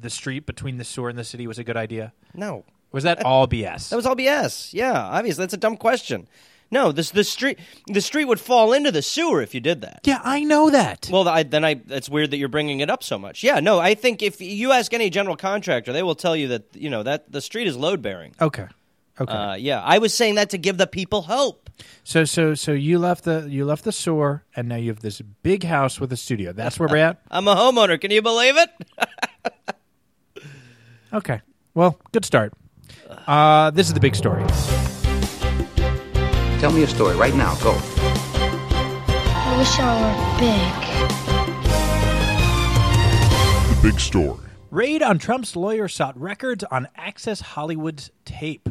the 0.00 0.10
street 0.10 0.46
between 0.46 0.76
the 0.76 0.84
sewer 0.84 1.08
and 1.08 1.18
the 1.18 1.24
city 1.24 1.46
was 1.46 1.58
a 1.58 1.64
good 1.64 1.76
idea? 1.76 2.12
No, 2.34 2.64
Was 2.92 3.04
that 3.04 3.24
all 3.24 3.48
BS? 3.48 3.88
That 3.88 3.96
was 3.96 4.06
all 4.06 4.14
BS. 4.16 4.72
Yeah, 4.72 4.92
obviously 4.92 5.42
that's 5.42 5.54
a 5.54 5.58
dumb 5.58 5.76
question. 5.76 6.28
No, 6.70 6.92
this 6.92 7.10
the 7.10 7.24
street 7.24 7.58
the 7.86 8.02
street 8.02 8.26
would 8.26 8.38
fall 8.38 8.74
into 8.74 8.92
the 8.92 9.00
sewer 9.00 9.40
if 9.40 9.54
you 9.54 9.60
did 9.60 9.80
that. 9.80 10.00
yeah, 10.04 10.20
I 10.22 10.44
know 10.44 10.68
that. 10.70 11.08
Well, 11.10 11.26
I, 11.26 11.42
then 11.42 11.64
I 11.64 11.80
it's 11.88 12.10
weird 12.10 12.30
that 12.30 12.36
you're 12.36 12.48
bringing 12.50 12.80
it 12.80 12.90
up 12.90 13.02
so 13.02 13.18
much. 13.18 13.42
Yeah, 13.42 13.58
no, 13.60 13.78
I 13.80 13.94
think 13.94 14.22
if 14.22 14.40
you 14.42 14.72
ask 14.72 14.92
any 14.92 15.08
general 15.08 15.34
contractor, 15.36 15.92
they 15.94 16.02
will 16.02 16.14
tell 16.14 16.36
you 16.36 16.48
that 16.48 16.64
you 16.76 16.90
know 16.90 17.02
that 17.02 17.32
the 17.32 17.40
street 17.40 17.66
is 17.66 17.76
load 17.76 18.02
bearing. 18.02 18.34
okay. 18.40 18.66
Okay. 19.20 19.32
Uh, 19.32 19.54
yeah, 19.54 19.82
I 19.84 19.98
was 19.98 20.14
saying 20.14 20.36
that 20.36 20.50
to 20.50 20.58
give 20.58 20.76
the 20.78 20.86
people 20.86 21.22
hope. 21.22 21.68
so 22.04 22.24
so 22.24 22.54
so 22.54 22.72
you 22.72 22.98
left 22.98 23.24
the 23.24 23.46
you 23.50 23.64
left 23.64 23.84
the 23.84 23.92
sewer 23.92 24.44
and 24.54 24.68
now 24.68 24.76
you 24.76 24.90
have 24.90 25.00
this 25.00 25.20
big 25.42 25.64
house 25.64 25.98
with 26.00 26.12
a 26.12 26.16
studio. 26.16 26.52
That's 26.52 26.78
where 26.78 26.88
we're 26.88 26.96
at. 26.98 27.20
I'm 27.30 27.48
a 27.48 27.54
homeowner. 27.56 28.00
Can 28.00 28.10
you 28.10 28.22
believe 28.22 28.56
it? 28.56 28.70
Okay. 31.12 31.40
Well, 31.72 31.98
good 32.12 32.26
start. 32.26 32.52
Uh, 33.26 33.70
this 33.70 33.88
is 33.88 33.94
the 33.94 34.00
big 34.00 34.14
story. 34.14 34.44
Tell 36.60 36.70
me 36.70 36.82
a 36.82 36.86
story 36.86 37.16
right 37.16 37.34
now. 37.34 37.54
Go. 37.62 37.72
I 37.80 39.54
wish 39.56 39.78
I 39.78 39.94
were 40.02 40.14
big. 43.72 43.76
The 43.76 43.82
big 43.90 43.98
story. 44.00 44.38
Raid 44.70 45.02
on 45.02 45.18
Trump's 45.18 45.56
lawyer 45.56 45.88
sought 45.88 46.20
records 46.20 46.62
on 46.64 46.88
Access 46.94 47.40
Hollywood's 47.40 48.10
tape. 48.26 48.68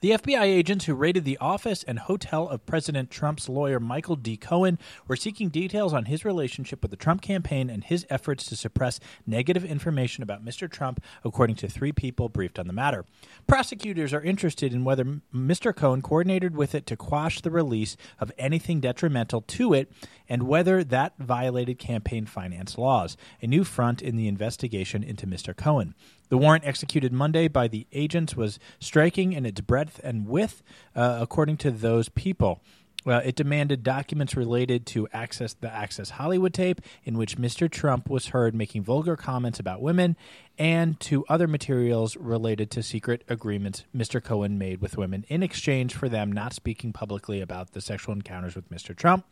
The 0.00 0.12
FBI 0.12 0.44
agents 0.44 0.86
who 0.86 0.94
raided 0.94 1.26
the 1.26 1.36
office 1.42 1.82
and 1.82 1.98
hotel 1.98 2.48
of 2.48 2.64
President 2.64 3.10
Trump's 3.10 3.50
lawyer 3.50 3.78
Michael 3.78 4.16
D. 4.16 4.38
Cohen 4.38 4.78
were 5.06 5.14
seeking 5.14 5.50
details 5.50 5.92
on 5.92 6.06
his 6.06 6.24
relationship 6.24 6.80
with 6.80 6.90
the 6.90 6.96
Trump 6.96 7.20
campaign 7.20 7.68
and 7.68 7.84
his 7.84 8.06
efforts 8.08 8.46
to 8.46 8.56
suppress 8.56 8.98
negative 9.26 9.62
information 9.62 10.22
about 10.22 10.42
Mr. 10.42 10.70
Trump, 10.70 11.02
according 11.22 11.56
to 11.56 11.68
three 11.68 11.92
people 11.92 12.30
briefed 12.30 12.58
on 12.58 12.66
the 12.66 12.72
matter. 12.72 13.04
Prosecutors 13.46 14.14
are 14.14 14.22
interested 14.22 14.72
in 14.72 14.84
whether 14.84 15.04
Mr. 15.34 15.76
Cohen 15.76 16.00
coordinated 16.00 16.56
with 16.56 16.74
it 16.74 16.86
to 16.86 16.96
quash 16.96 17.42
the 17.42 17.50
release 17.50 17.98
of 18.18 18.32
anything 18.38 18.80
detrimental 18.80 19.42
to 19.42 19.74
it 19.74 19.92
and 20.30 20.44
whether 20.44 20.82
that 20.82 21.12
violated 21.18 21.78
campaign 21.78 22.24
finance 22.24 22.78
laws, 22.78 23.18
a 23.42 23.46
new 23.46 23.64
front 23.64 24.00
in 24.00 24.16
the 24.16 24.28
investigation 24.28 25.02
into 25.02 25.26
Mr. 25.26 25.54
Cohen. 25.54 25.94
The 26.30 26.38
warrant 26.38 26.64
executed 26.64 27.12
Monday 27.12 27.48
by 27.48 27.68
the 27.68 27.86
agents 27.92 28.36
was 28.36 28.58
striking 28.78 29.32
in 29.32 29.44
its 29.44 29.60
breadth 29.60 30.00
and 30.02 30.26
width, 30.26 30.62
uh, 30.94 31.18
according 31.20 31.58
to 31.58 31.72
those 31.72 32.08
people. 32.08 32.62
Uh, 33.06 33.20
it 33.24 33.34
demanded 33.34 33.82
documents 33.82 34.36
related 34.36 34.86
to 34.86 35.08
access 35.12 35.54
the 35.54 35.72
Access 35.72 36.10
Hollywood 36.10 36.54
tape, 36.54 36.80
in 37.02 37.16
which 37.16 37.38
Mr. 37.38 37.68
Trump 37.68 38.08
was 38.08 38.28
heard 38.28 38.54
making 38.54 38.84
vulgar 38.84 39.16
comments 39.16 39.58
about 39.58 39.80
women, 39.80 40.16
and 40.58 41.00
to 41.00 41.24
other 41.28 41.48
materials 41.48 42.16
related 42.16 42.70
to 42.70 42.82
secret 42.82 43.24
agreements 43.28 43.84
Mr. 43.96 44.22
Cohen 44.22 44.58
made 44.58 44.80
with 44.80 44.98
women 44.98 45.24
in 45.28 45.42
exchange 45.42 45.94
for 45.94 46.08
them 46.08 46.30
not 46.30 46.52
speaking 46.52 46.92
publicly 46.92 47.40
about 47.40 47.72
the 47.72 47.80
sexual 47.80 48.14
encounters 48.14 48.54
with 48.54 48.70
Mr. 48.70 48.94
Trump. 48.94 49.24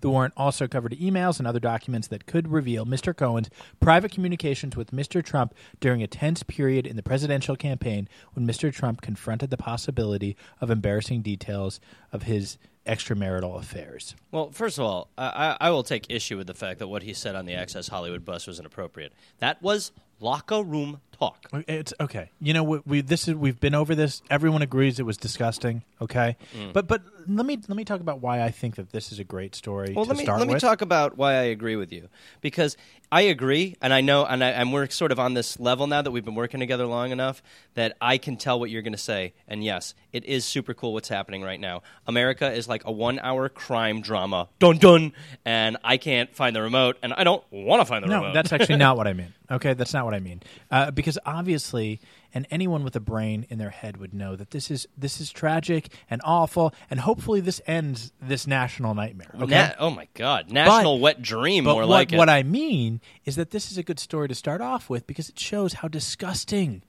The 0.00 0.10
warrant 0.10 0.34
also 0.36 0.66
covered 0.66 0.92
emails 0.92 1.38
and 1.38 1.46
other 1.46 1.60
documents 1.60 2.08
that 2.08 2.26
could 2.26 2.48
reveal 2.48 2.84
Mr. 2.86 3.16
Cohen's 3.16 3.50
private 3.80 4.12
communications 4.12 4.76
with 4.76 4.90
Mr. 4.90 5.24
Trump 5.24 5.54
during 5.80 6.02
a 6.02 6.06
tense 6.06 6.42
period 6.42 6.86
in 6.86 6.96
the 6.96 7.02
presidential 7.02 7.56
campaign 7.56 8.08
when 8.34 8.46
Mr. 8.46 8.72
Trump 8.72 9.00
confronted 9.02 9.50
the 9.50 9.56
possibility 9.56 10.36
of 10.60 10.70
embarrassing 10.70 11.22
details 11.22 11.80
of 12.12 12.24
his 12.24 12.58
extramarital 12.86 13.58
affairs. 13.58 14.14
Well, 14.30 14.50
first 14.50 14.78
of 14.78 14.84
all, 14.84 15.08
I, 15.16 15.56
I 15.60 15.70
will 15.70 15.82
take 15.82 16.06
issue 16.10 16.36
with 16.36 16.46
the 16.46 16.54
fact 16.54 16.78
that 16.80 16.88
what 16.88 17.02
he 17.02 17.14
said 17.14 17.34
on 17.34 17.46
the 17.46 17.54
Access 17.54 17.88
Hollywood 17.88 18.24
bus 18.24 18.46
was 18.46 18.58
inappropriate. 18.60 19.12
That 19.38 19.62
was 19.62 19.90
locker 20.20 20.62
room 20.62 21.00
talk. 21.12 21.48
It's 21.66 21.94
okay. 21.98 22.30
You 22.40 22.52
know, 22.52 22.62
we, 22.62 22.80
we 22.84 23.00
this 23.00 23.26
is 23.26 23.34
we've 23.34 23.58
been 23.58 23.74
over 23.74 23.94
this. 23.94 24.20
Everyone 24.30 24.60
agrees 24.62 25.00
it 25.00 25.06
was 25.06 25.16
disgusting. 25.16 25.82
Okay, 26.00 26.36
Mm. 26.54 26.72
but 26.74 26.86
but 26.86 27.02
let 27.28 27.46
me 27.46 27.58
let 27.68 27.76
me 27.76 27.84
talk 27.84 28.00
about 28.00 28.20
why 28.20 28.42
I 28.42 28.50
think 28.50 28.76
that 28.76 28.90
this 28.92 29.12
is 29.12 29.18
a 29.18 29.24
great 29.24 29.54
story 29.54 29.92
Well, 29.94 30.04
let 30.04 30.16
me 30.16 30.26
let 30.26 30.46
me 30.46 30.54
with. 30.54 30.60
talk 30.62 30.80
about 30.82 31.16
why 31.16 31.32
I 31.34 31.42
agree 31.44 31.76
with 31.76 31.92
you 31.92 32.08
because 32.40 32.76
I 33.12 33.20
agree, 33.22 33.76
and 33.80 33.92
I 33.92 34.00
know, 34.00 34.24
and, 34.24 34.42
I, 34.42 34.48
and 34.50 34.72
we're 34.72 34.88
sort 34.88 35.12
of 35.12 35.20
on 35.20 35.34
this 35.34 35.60
level 35.60 35.86
now 35.86 36.02
that 36.02 36.10
we've 36.10 36.24
been 36.24 36.34
working 36.34 36.58
together 36.58 36.84
long 36.84 37.12
enough 37.12 37.44
that 37.74 37.96
I 38.00 38.18
can 38.18 38.36
tell 38.36 38.58
what 38.58 38.70
you're 38.70 38.82
going 38.82 38.94
to 38.94 38.98
say. 38.98 39.34
And 39.46 39.62
yes, 39.62 39.94
it 40.12 40.24
is 40.24 40.44
super 40.44 40.74
cool 40.74 40.92
what's 40.94 41.08
happening 41.10 41.42
right 41.42 41.60
now. 41.60 41.82
America 42.08 42.50
is 42.50 42.66
like 42.66 42.84
a 42.86 42.90
one-hour 42.90 43.50
crime 43.50 44.00
drama, 44.00 44.48
dun 44.58 44.78
dun, 44.78 45.12
and 45.44 45.76
I 45.84 45.96
can't 45.96 46.34
find 46.34 46.56
the 46.56 46.62
remote, 46.62 46.96
and 47.04 47.12
I 47.14 47.22
don't 47.22 47.44
want 47.52 47.82
to 47.82 47.84
find 47.86 48.02
the 48.02 48.08
No, 48.08 48.16
remote. 48.16 48.32
that's 48.34 48.52
actually 48.52 48.76
not 48.78 48.96
what 48.96 49.06
I 49.06 49.12
mean. 49.12 49.32
Okay, 49.48 49.74
that's 49.74 49.92
not 49.94 50.04
what 50.06 50.14
I 50.14 50.18
mean. 50.20 50.42
Uh, 50.68 50.90
because 50.90 51.16
obviously, 51.24 52.00
and 52.34 52.46
anyone 52.50 52.82
with 52.84 52.94
a 52.96 53.00
brain 53.00 53.46
in 53.48 53.58
their 53.58 53.70
head 53.70 53.96
would 53.96 54.12
know 54.12 54.34
that 54.36 54.50
this 54.50 54.70
is 54.70 54.86
this 54.98 55.20
is 55.20 55.30
tragic 55.30 55.88
and 56.10 56.20
awful, 56.24 56.74
and 56.90 57.00
hopefully 57.00 57.40
this 57.40 57.60
ends 57.66 58.12
this 58.20 58.46
national 58.46 58.94
nightmare. 58.94 59.30
Okay. 59.36 59.46
Na- 59.54 59.72
oh 59.78 59.90
my 59.90 60.08
god, 60.14 60.50
national 60.50 60.98
wet 60.98 61.22
dream, 61.22 61.64
But 61.64 61.72
more 61.72 61.82
what, 61.82 61.88
like 61.88 62.12
it. 62.12 62.16
what 62.18 62.28
I 62.28 62.42
mean 62.42 63.00
is 63.24 63.36
that 63.36 63.50
this 63.52 63.70
is 63.70 63.78
a 63.78 63.82
good 63.82 63.98
story 64.00 64.28
to 64.28 64.34
start 64.34 64.60
off 64.60 64.90
with 64.90 65.06
because 65.06 65.28
it 65.28 65.38
shows 65.38 65.74
how 65.74 65.88
disgusting 65.88 66.82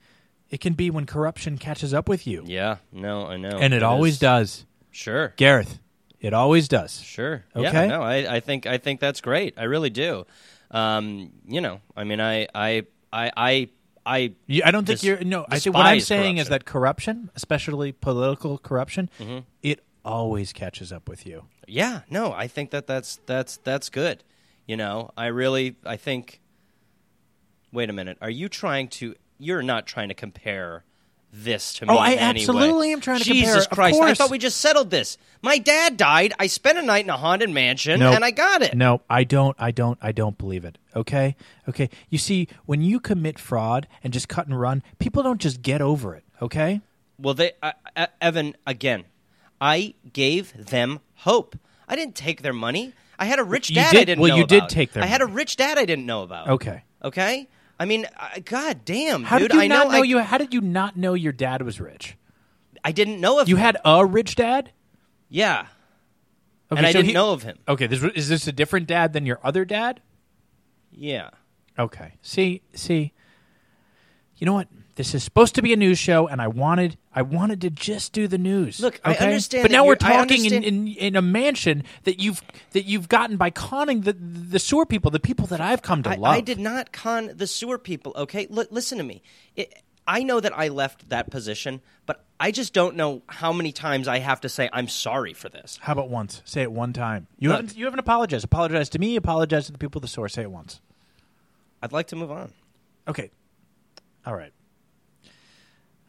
it 0.50 0.60
can 0.60 0.74
be 0.74 0.90
when 0.90 1.06
corruption 1.06 1.58
catches 1.58 1.92
up 1.94 2.08
with 2.08 2.26
you. 2.26 2.42
yeah, 2.46 2.76
no, 2.92 3.26
I 3.26 3.36
know, 3.36 3.58
And 3.58 3.72
it, 3.74 3.82
always 3.82 4.14
is- 4.14 4.18
does. 4.20 4.66
Sure, 4.90 5.32
Gareth, 5.36 5.78
it 6.20 6.32
always 6.32 6.68
does. 6.68 7.00
Sure. 7.02 7.44
Okay. 7.54 7.70
Yeah, 7.72 7.86
no, 7.86 8.02
I, 8.02 8.36
I 8.36 8.40
think 8.40 8.66
I 8.66 8.78
think 8.78 8.98
that's 9.00 9.20
great. 9.20 9.54
I 9.58 9.64
really 9.64 9.90
do. 9.90 10.24
Um, 10.70 11.32
you 11.46 11.60
know, 11.60 11.80
I 11.96 12.04
mean, 12.04 12.20
I 12.20 12.48
I 12.54 12.86
I 13.12 13.30
I, 13.36 13.68
I 14.06 14.32
I 14.64 14.70
don't 14.70 14.86
think 14.86 15.02
you're 15.02 15.22
no. 15.24 15.44
I 15.48 15.58
think 15.58 15.74
what 15.74 15.84
I'm 15.84 16.00
saying 16.00 16.38
is 16.38 16.48
that 16.48 16.64
corruption, 16.64 17.30
especially 17.34 17.92
political 17.92 18.56
corruption, 18.58 19.10
Mm-hmm. 19.18 19.40
it 19.62 19.80
always 20.04 20.52
catches 20.52 20.92
up 20.92 21.08
with 21.08 21.26
you. 21.26 21.44
yeah, 21.66 22.02
no, 22.08 22.32
I 22.32 22.46
think 22.46 22.70
that 22.70 22.86
that's 22.86 23.18
that's 23.26 23.56
that's 23.58 23.90
good. 23.90 24.22
You 24.66 24.76
know, 24.76 25.10
I 25.16 25.26
really 25.26 25.76
I 25.84 25.96
think. 25.96 26.40
Wait 27.72 27.90
a 27.90 27.92
minute. 27.92 28.16
Are 28.22 28.30
you 28.30 28.48
trying 28.48 28.88
to? 28.88 29.14
You're 29.38 29.62
not 29.62 29.86
trying 29.86 30.08
to 30.08 30.14
compare 30.14 30.84
this 31.36 31.74
to 31.74 31.86
me. 31.86 31.92
Oh, 31.92 31.96
I 31.96 32.12
in 32.12 32.18
any 32.18 32.40
way. 32.40 32.42
absolutely 32.42 32.92
am 32.92 33.00
trying 33.00 33.18
to 33.18 33.24
compare. 33.24 33.42
Jesus 33.44 33.66
Christ! 33.66 34.00
I 34.00 34.14
thought 34.14 34.30
we 34.30 34.38
just 34.38 34.60
settled 34.60 34.90
this. 34.90 35.18
My 35.42 35.58
dad 35.58 35.96
died. 35.96 36.32
I 36.38 36.46
spent 36.46 36.78
a 36.78 36.82
night 36.82 37.04
in 37.04 37.10
a 37.10 37.16
haunted 37.16 37.50
mansion, 37.50 38.00
No. 38.00 38.12
and 38.12 38.24
I 38.24 38.30
got 38.30 38.62
it. 38.62 38.74
No, 38.74 39.02
I 39.08 39.24
don't. 39.24 39.56
I 39.58 39.70
don't. 39.70 39.98
I 40.00 40.12
don't 40.12 40.38
believe 40.38 40.64
it. 40.64 40.78
Okay, 40.94 41.36
okay. 41.68 41.90
You 42.08 42.18
see, 42.18 42.48
when 42.64 42.80
you 42.82 43.00
commit 43.00 43.38
fraud 43.38 43.86
and 44.02 44.12
just 44.12 44.28
cut 44.28 44.46
and 44.46 44.58
run, 44.58 44.82
people 44.98 45.22
don't 45.22 45.40
just 45.40 45.62
get 45.62 45.80
over 45.80 46.14
it. 46.14 46.24
Okay. 46.40 46.80
Well, 47.18 47.34
they, 47.34 47.52
uh, 47.62 47.72
uh, 47.94 48.06
Evan, 48.20 48.56
again, 48.66 49.04
I 49.60 49.94
gave 50.12 50.52
them 50.66 51.00
hope. 51.16 51.58
I 51.88 51.96
didn't 51.96 52.14
take 52.14 52.42
their 52.42 52.52
money. 52.52 52.92
I 53.18 53.24
had 53.24 53.38
a 53.38 53.44
rich 53.44 53.74
dad 53.74 53.94
I 53.96 54.04
didn't 54.04 54.20
well, 54.20 54.30
know 54.30 54.36
you 54.36 54.46
did 54.46 54.68
take 54.68 54.92
their 54.92 55.02
I 55.02 55.06
had 55.06 55.22
a 55.22 55.26
rich 55.26 55.56
dad 55.56 55.78
I 55.78 55.86
didn't 55.86 56.04
know 56.04 56.22
about. 56.22 56.48
Okay. 56.48 56.82
Okay? 57.02 57.48
I 57.78 57.84
mean, 57.84 58.06
I, 58.18 58.40
God 58.40 58.84
damn, 58.84 59.22
How 59.24 59.38
dude. 59.38 59.50
did 59.50 59.56
you 59.56 59.62
I 59.62 59.66
not 59.66 59.86
know, 59.88 59.92
know 59.92 60.02
I, 60.02 60.04
you? 60.04 60.18
How 60.20 60.38
did 60.38 60.54
you 60.54 60.60
not 60.60 60.96
know 60.96 61.14
your 61.14 61.32
dad 61.32 61.62
was 61.62 61.80
rich? 61.80 62.16
I 62.84 62.92
didn't 62.92 63.20
know 63.20 63.38
of 63.38 63.48
You 63.48 63.56
him. 63.56 63.62
had 63.62 63.76
a 63.84 64.04
rich 64.06 64.34
dad. 64.36 64.70
Yeah. 65.28 65.66
Okay, 66.72 66.78
and 66.78 66.86
I 66.86 66.92
so 66.92 66.98
didn't 66.98 67.08
he- 67.08 67.12
know 67.14 67.32
of 67.32 67.42
him. 67.42 67.58
Okay, 67.68 67.86
this, 67.86 68.02
is 68.02 68.28
this 68.28 68.46
a 68.46 68.52
different 68.52 68.86
dad 68.86 69.12
than 69.12 69.26
your 69.26 69.40
other 69.44 69.64
dad? 69.64 70.00
Yeah. 70.90 71.30
Okay. 71.78 72.14
See, 72.22 72.62
see. 72.74 73.12
You 74.36 74.46
know 74.46 74.54
what? 74.54 74.68
This 74.96 75.14
is 75.14 75.22
supposed 75.22 75.54
to 75.56 75.62
be 75.62 75.74
a 75.74 75.76
news 75.76 75.98
show, 75.98 76.26
and 76.26 76.40
I 76.40 76.48
wanted, 76.48 76.96
I 77.14 77.20
wanted 77.20 77.60
to 77.60 77.70
just 77.70 78.14
do 78.14 78.26
the 78.26 78.38
news. 78.38 78.80
Look, 78.80 78.98
I 79.04 79.14
understand 79.14 79.62
but 79.62 79.70
now 79.70 79.84
we're 79.84 79.94
talking 79.94 80.46
in, 80.46 80.64
in 80.64 80.88
in 80.88 81.16
a 81.16 81.22
mansion 81.22 81.84
that 82.04 82.18
you've 82.18 82.42
that 82.72 82.86
you've 82.86 83.06
gotten 83.06 83.36
by 83.36 83.50
conning 83.50 84.00
the 84.00 84.14
the 84.14 84.58
sewer 84.58 84.86
people, 84.86 85.10
the 85.10 85.20
people 85.20 85.46
that 85.48 85.60
I've 85.60 85.82
come 85.82 86.02
to 86.04 86.10
I, 86.10 86.14
love. 86.14 86.34
I 86.34 86.40
did 86.40 86.58
not 86.58 86.92
con 86.92 87.30
the 87.34 87.46
sewer 87.46 87.76
people, 87.76 88.14
okay? 88.16 88.48
L- 88.50 88.64
listen 88.70 88.96
to 88.96 89.04
me. 89.04 89.22
It, 89.54 89.82
I 90.06 90.22
know 90.22 90.40
that 90.40 90.56
I 90.56 90.68
left 90.68 91.10
that 91.10 91.30
position, 91.30 91.82
but 92.06 92.24
I 92.40 92.50
just 92.50 92.72
don't 92.72 92.96
know 92.96 93.20
how 93.26 93.52
many 93.52 93.72
times 93.72 94.08
I 94.08 94.20
have 94.20 94.40
to 94.42 94.48
say 94.48 94.70
I'm 94.72 94.88
sorry 94.88 95.34
for 95.34 95.50
this. 95.50 95.78
How 95.82 95.92
about 95.92 96.08
once? 96.08 96.40
Say 96.46 96.62
it 96.62 96.72
one 96.72 96.94
time. 96.94 97.26
You 97.38 97.50
Look. 97.50 97.56
haven't 97.56 97.76
you 97.76 97.84
haven't 97.84 98.00
apologized. 98.00 98.44
Apologize 98.44 98.88
to 98.90 98.98
me. 98.98 99.16
Apologize 99.16 99.66
to 99.66 99.72
the 99.72 99.78
people 99.78 99.98
of 99.98 100.02
the 100.02 100.08
source. 100.08 100.32
Say 100.32 100.42
it 100.42 100.50
once. 100.50 100.80
I'd 101.82 101.92
like 101.92 102.06
to 102.08 102.16
move 102.16 102.30
on. 102.30 102.52
Okay. 103.06 103.30
All 104.24 104.34
right. 104.34 104.52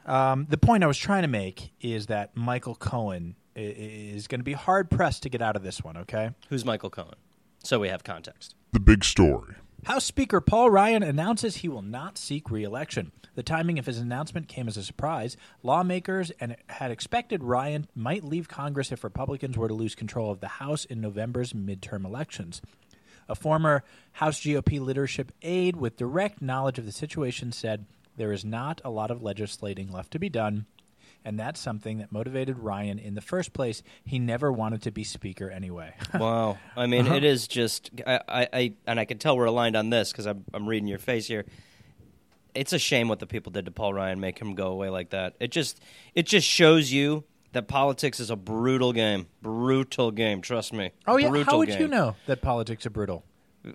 Um, 0.08 0.48
the 0.50 0.58
point 0.58 0.84
I 0.84 0.88
was 0.88 0.98
trying 0.98 1.24
to 1.24 1.28
make 1.28 1.74
is 1.82 2.08
that 2.08 2.36
Michael 2.36 2.76
Cohen 2.76 3.36
i- 3.56 3.60
i- 3.60 3.64
is 3.64 4.28
going 4.28 4.40
to 4.40 4.44
be 4.46 4.54
hard 4.54 4.90
pressed 4.90 5.24
to 5.24 5.30
get 5.30 5.42
out 5.42 5.56
of 5.56 5.64
this 5.64 5.84
one. 5.84 5.98
Okay. 5.98 6.32
Who's 6.50 6.64
Michael 6.64 6.90
Cohen? 6.90 7.16
So 7.64 7.80
we 7.80 7.90
have 7.90 8.04
context. 8.04 8.56
The 8.72 8.80
big 8.80 9.04
story. 9.04 9.56
House 9.86 10.06
Speaker 10.06 10.42
Paul 10.42 10.70
Ryan 10.72 11.04
announces 11.04 11.58
he 11.58 11.68
will 11.70 11.82
not 11.82 12.18
seek 12.18 12.50
re-election. 12.50 13.12
The 13.36 13.44
timing 13.44 13.78
of 13.78 13.86
his 13.86 14.00
announcement 14.00 14.48
came 14.48 14.68
as 14.68 14.78
a 14.78 14.84
surprise. 14.84 15.38
Lawmakers 15.62 16.32
and 16.40 16.56
had 16.70 16.90
expected 16.90 17.44
Ryan 17.44 17.88
might 17.94 18.24
leave 18.24 18.48
Congress 18.48 18.92
if 18.92 19.04
Republicans 19.04 19.56
were 19.58 19.68
to 19.68 19.74
lose 19.74 19.94
control 19.94 20.32
of 20.32 20.40
the 20.40 20.48
House 20.48 20.86
in 20.86 21.00
November's 21.02 21.54
midterm 21.54 22.06
elections. 22.06 22.62
A 23.30 23.36
former 23.36 23.84
House 24.14 24.40
GOP 24.42 24.80
leadership 24.80 25.32
aide 25.42 25.76
with 25.76 25.98
direct 25.98 26.42
knowledge 26.42 26.80
of 26.80 26.86
the 26.86 26.92
situation 26.92 27.52
said 27.52 27.86
there 28.18 28.32
is 28.34 28.44
not 28.44 28.82
a 28.84 28.90
lot 28.90 29.12
of 29.12 29.22
legislating 29.24 29.92
left 29.92 30.12
to 30.12 30.20
be 30.20 30.28
done, 30.30 30.66
and 31.24 31.40
that's 31.40 31.60
something 31.60 32.00
that 32.00 32.12
motivated 32.12 32.60
Ryan 32.60 33.00
in 33.00 33.16
the 33.16 33.22
first 33.22 33.54
place. 33.54 33.84
He 34.04 34.20
never 34.20 34.52
wanted 34.52 34.82
to 34.84 34.92
be 34.92 35.04
Speaker 35.04 35.50
anyway. 35.50 35.94
Wow. 36.14 36.58
I 36.76 36.86
mean, 36.88 37.06
Uh-huh. 37.06 37.16
it 37.16 37.24
is 37.24 37.48
just, 37.48 37.92
I, 38.06 38.20
I, 38.28 38.48
I, 38.54 38.74
and 38.88 39.00
I 39.00 39.06
can 39.06 39.18
tell 39.18 39.38
we're 39.38 39.46
aligned 39.46 39.76
on 39.76 39.90
this 39.90 40.12
because 40.12 40.26
I'm, 40.26 40.44
I'm 40.54 40.68
reading 40.68 40.88
your 40.88 41.00
face 41.00 41.28
here. 41.28 41.46
It's 42.56 42.74
a 42.74 42.80
shame 42.80 43.08
what 43.08 43.20
the 43.20 43.28
people 43.28 43.52
did 43.52 43.66
to 43.66 43.72
Paul 43.72 43.94
Ryan, 43.94 44.20
make 44.20 44.40
him 44.40 44.56
go 44.56 44.68
away 44.70 44.90
like 44.90 45.12
that. 45.12 45.36
It 45.40 45.52
just, 45.52 45.80
it 46.16 46.26
just 46.26 46.48
shows 46.48 46.92
you 46.92 47.24
that 47.52 47.68
politics 47.68 48.20
is 48.20 48.30
a 48.32 48.36
brutal 48.36 48.94
game, 48.94 49.28
brutal 49.44 50.12
game. 50.12 50.42
Trust 50.42 50.74
me. 50.74 50.92
oh 51.08 51.18
yeah, 51.18 51.30
brutal 51.30 51.52
how 51.54 51.58
would 51.60 51.70
game. 51.70 51.82
you 51.82 51.88
know 51.88 52.16
that 52.26 52.42
politics 52.42 52.86
are 52.86 52.90
brutal? 52.90 53.24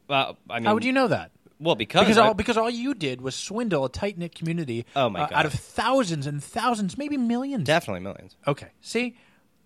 Uh, 0.09 0.33
I 0.51 0.55
mean, 0.59 0.65
How 0.65 0.75
would 0.75 0.85
you 0.85 0.93
know 0.93 1.07
that? 1.09 1.31
Well, 1.63 1.75
because, 1.77 2.03
Because 2.03 2.19
I- 2.19 2.27
all 2.27 2.35
because 2.35 2.57
all 2.57 2.69
you 2.71 2.93
did 2.95 3.21
was 3.21 3.35
swindle 3.37 3.85
a 3.85 3.89
tight 3.89 4.19
knit 4.19 4.35
community. 4.35 4.85
Oh, 4.97 5.09
my 5.09 5.23
uh, 5.23 5.27
God. 5.29 5.37
out 5.37 5.47
of 5.47 5.53
thousands 5.55 6.27
and 6.27 6.43
thousands, 6.43 6.99
maybe 6.99 7.17
millions. 7.17 7.65
definitely 7.65 8.01
millions. 8.01 8.37
okay, 8.47 8.69
see, 8.81 9.17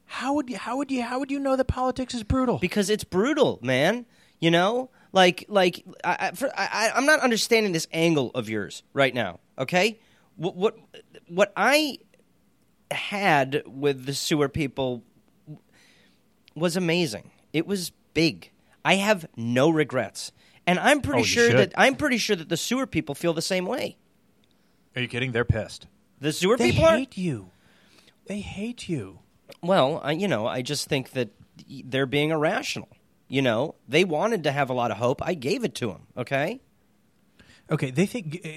how 0.05 0.35
would 0.35 0.51
you 0.51 0.57
how 0.59 0.77
would 0.77 0.91
you 0.91 1.03
how 1.03 1.19
would 1.19 1.31
you 1.31 1.39
know 1.41 1.57
that 1.57 1.65
politics 1.65 2.15
is 2.15 2.23
brutal? 2.23 2.59
because 2.59 2.91
it's 2.91 3.05
brutal, 3.05 3.59
man. 3.63 4.05
You 4.39 4.51
know, 4.51 4.91
like 5.13 5.47
like 5.49 5.85
I, 6.05 6.17
I, 6.21 6.31
for, 6.33 6.51
I, 6.55 6.93
I'm 6.95 7.07
not 7.07 7.21
understanding 7.21 7.73
this 7.73 7.87
angle 7.93 8.31
of 8.35 8.49
yours 8.51 8.83
right 8.93 9.15
now. 9.15 9.41
Okay, 9.59 9.99
what 10.37 10.55
what 10.55 10.77
what 11.29 11.53
I 11.57 11.99
had 12.91 13.63
with 13.67 14.05
the 14.05 14.13
sewer 14.15 14.49
people 14.49 15.03
was 16.55 16.77
amazing. 16.77 17.31
It 17.53 17.67
was 17.67 17.91
big. 18.15 18.51
I 18.85 18.95
have 18.97 19.27
no 19.37 19.69
regrets, 19.71 20.31
and 20.67 20.79
I'm 20.79 21.01
pretty 21.01 21.21
Oh, 21.23 21.25
sure 21.25 21.51
should. 21.51 21.59
that 21.59 21.73
I'm 21.77 21.95
pretty 21.97 22.19
sure 22.19 22.37
that 22.37 22.49
the 22.49 22.57
sewer 22.57 22.87
people 22.87 23.15
feel 23.15 23.33
the 23.33 23.43
same 23.43 23.67
way. 23.67 23.97
Are 24.95 25.03
you 25.03 25.09
kidding? 25.09 25.33
They're 25.33 25.45
pissed. 25.45 25.87
The 26.21 26.33
sewer 26.33 26.57
They 26.57 26.71
people 26.71 26.87
are 26.87 26.97
hate 26.97 27.17
you. 27.17 27.51
They 28.27 28.41
hate 28.41 28.89
you. 28.89 29.21
Well, 29.63 30.01
I, 30.03 30.13
you 30.13 30.27
know, 30.29 30.47
I 30.47 30.63
just 30.63 30.89
think 30.89 31.11
that 31.11 31.31
they're 31.85 32.07
being 32.07 32.31
irrational. 32.31 32.89
You 33.29 33.43
know, 33.43 33.75
they 33.89 34.05
wanted 34.05 34.45
to 34.45 34.53
have 34.53 34.71
a 34.71 34.73
lot 34.73 34.91
of 34.91 34.97
hope. 34.99 35.21
I 35.25 35.35
gave 35.35 35.65
it 35.65 35.75
to 35.77 35.89
them. 35.89 36.07
Okay. 36.17 36.61
Okay, 37.71 37.91
they 37.91 38.07
think 38.07 38.41
uh, 38.45 38.49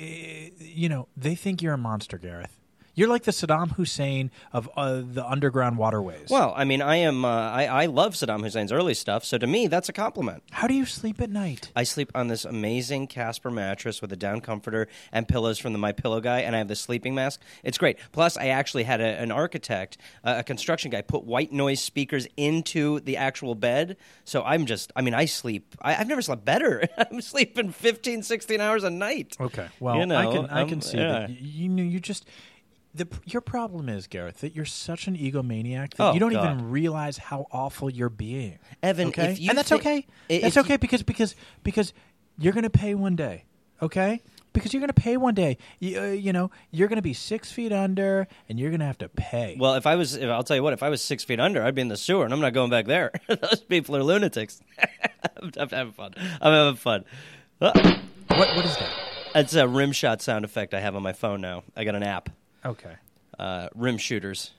you 0.59 0.87
know 0.87 1.07
they 1.17 1.33
think 1.35 1.61
you're 1.63 1.73
a 1.73 1.77
monster, 1.77 2.17
Gareth. 2.19 2.58
You're 2.99 3.07
like 3.07 3.23
the 3.23 3.31
Saddam 3.31 3.71
Hussein 3.71 4.29
of 4.51 4.69
uh, 4.75 5.01
the 5.01 5.25
underground 5.25 5.77
waterways. 5.77 6.27
Well, 6.29 6.53
I 6.53 6.65
mean, 6.65 6.81
I 6.81 6.97
am. 6.97 7.23
Uh, 7.23 7.29
I, 7.29 7.63
I 7.63 7.85
love 7.85 8.13
Saddam 8.13 8.41
Hussein's 8.41 8.73
early 8.73 8.93
stuff, 8.93 9.23
so 9.23 9.37
to 9.37 9.47
me, 9.47 9.67
that's 9.67 9.87
a 9.87 9.93
compliment. 9.93 10.43
how 10.51 10.67
do 10.67 10.73
you 10.73 10.85
sleep 10.85 11.21
at 11.21 11.29
night? 11.29 11.71
I 11.77 11.83
sleep 11.83 12.11
on 12.13 12.27
this 12.27 12.43
amazing 12.43 13.07
Casper 13.07 13.51
mattress 13.51 14.01
with 14.01 14.11
a 14.11 14.17
down 14.17 14.41
comforter 14.41 14.89
and 15.13 15.29
pillows 15.29 15.57
from 15.57 15.71
the 15.71 15.79
My 15.79 15.93
Pillow 15.93 16.19
guy, 16.19 16.41
and 16.41 16.53
I 16.53 16.57
have 16.57 16.67
this 16.67 16.81
sleeping 16.81 17.15
mask. 17.15 17.41
It's 17.63 17.77
great. 17.77 17.99
Plus, 18.11 18.35
I 18.35 18.47
actually 18.47 18.83
had 18.83 18.99
a, 18.99 19.05
an 19.05 19.31
architect, 19.31 19.97
uh, 20.25 20.35
a 20.39 20.43
construction 20.43 20.91
guy, 20.91 21.01
put 21.01 21.23
white 21.23 21.53
noise 21.53 21.79
speakers 21.79 22.27
into 22.35 22.99
the 22.99 23.15
actual 23.15 23.55
bed. 23.55 23.95
So 24.25 24.43
I'm 24.43 24.65
just. 24.65 24.91
I 24.97 25.03
mean, 25.03 25.13
I 25.13 25.23
sleep. 25.23 25.73
I, 25.81 25.95
I've 25.95 26.09
never 26.09 26.21
slept 26.21 26.43
better. 26.43 26.83
I'm 26.97 27.21
sleeping 27.21 27.71
15, 27.71 28.23
16 28.23 28.59
hours 28.59 28.83
a 28.83 28.89
night. 28.89 29.37
Okay, 29.39 29.69
well, 29.79 29.95
You 29.95 30.05
know, 30.05 30.17
I 30.17 30.25
can 30.25 30.45
I 30.47 30.65
can 30.65 30.73
um, 30.73 30.81
see 30.81 30.97
yeah. 30.97 31.11
that. 31.11 31.29
You, 31.29 31.37
you 31.39 31.69
know, 31.69 31.83
you 31.83 32.01
just 32.01 32.27
the 32.99 33.07
your 33.25 33.41
problem 33.41 33.89
is 33.89 34.07
Gareth 34.07 34.41
that 34.41 34.55
you're 34.55 34.65
such 34.65 35.07
an 35.07 35.17
egomaniac 35.17 35.95
that 35.95 35.99
Oh, 36.09 36.13
you 36.13 36.19
don't 36.19 36.31
God. 36.33 36.45
even 36.53 36.69
realize 36.69 37.17
how 37.17 37.47
awful 37.51 37.89
you're 37.89 38.09
being. 38.09 38.59
Evan, 38.83 39.07
okay, 39.09 39.31
if 39.33 39.39
you 39.39 39.49
and 39.49 39.57
that's 39.57 39.69
thi- 39.69 39.75
okay. 39.75 40.05
i- 40.29 40.39
That's 40.39 40.55
if 40.57 40.65
okay 40.65 40.73
you- 40.73 40.77
because 40.79 41.03
because 41.03 41.35
because 41.63 41.93
you're 42.37 42.53
going 42.53 42.63
to 42.63 42.69
pay 42.69 42.93
one 42.95 43.15
day. 43.15 43.45
Okay, 43.81 44.21
because 44.51 44.73
you're 44.73 44.81
going 44.81 44.89
to 44.93 45.01
pay 45.01 45.15
one 45.15 45.33
day. 45.33 45.57
You, 45.79 45.99
uh, 46.01 46.05
you 46.07 46.33
know, 46.33 46.51
you're 46.69 46.89
going 46.89 46.97
to 46.97 47.01
be 47.01 47.13
six 47.13 47.49
feet 47.49 47.71
under, 47.71 48.27
and 48.49 48.59
you're 48.59 48.71
going 48.71 48.81
to 48.81 48.85
have 48.85 48.97
to 48.97 49.07
pay. 49.07 49.55
Well, 49.57 49.75
if 49.75 49.87
I 49.87 49.95
was, 49.95 50.15
if, 50.17 50.29
I'll 50.29 50.43
tell 50.43 50.57
you 50.57 50.63
what, 50.63 50.73
if 50.73 50.83
I 50.83 50.89
was 50.89 51.01
six 51.01 51.23
feet 51.23 51.39
under, 51.39 51.63
I'd 51.63 51.75
be 51.75 51.81
in 51.81 51.87
the 51.87 51.95
sewer, 51.95 52.25
and 52.25 52.33
I'm 52.33 52.41
not 52.41 52.51
going 52.53 52.69
back 52.69 52.87
there. 52.87 53.11
Those 53.29 53.61
people 53.61 53.95
are 53.95 54.03
lunatics. 54.03 54.59
I'm, 55.41 55.51
I'm 55.57 55.69
having 55.69 55.93
fun. 55.93 56.13
I'm 56.41 56.51
having 56.53 56.75
fun. 56.75 57.05
Uh, 57.61 57.71
what 58.35 58.53
what 58.55 58.65
is 58.65 58.75
that? 58.77 58.89
It's 59.35 59.53
a 59.53 59.65
rim 59.65 59.93
shot 59.93 60.21
sound 60.21 60.43
effect 60.43 60.73
I 60.73 60.81
have 60.81 60.95
on 60.97 61.03
my 61.03 61.13
phone 61.13 61.39
now. 61.39 61.63
I 61.77 61.85
got 61.85 61.95
an 61.95 62.03
app, 62.03 62.29
Okay. 62.65 62.95
uh, 63.37 63.69
rim 63.75 63.97
shooters. 63.97 64.51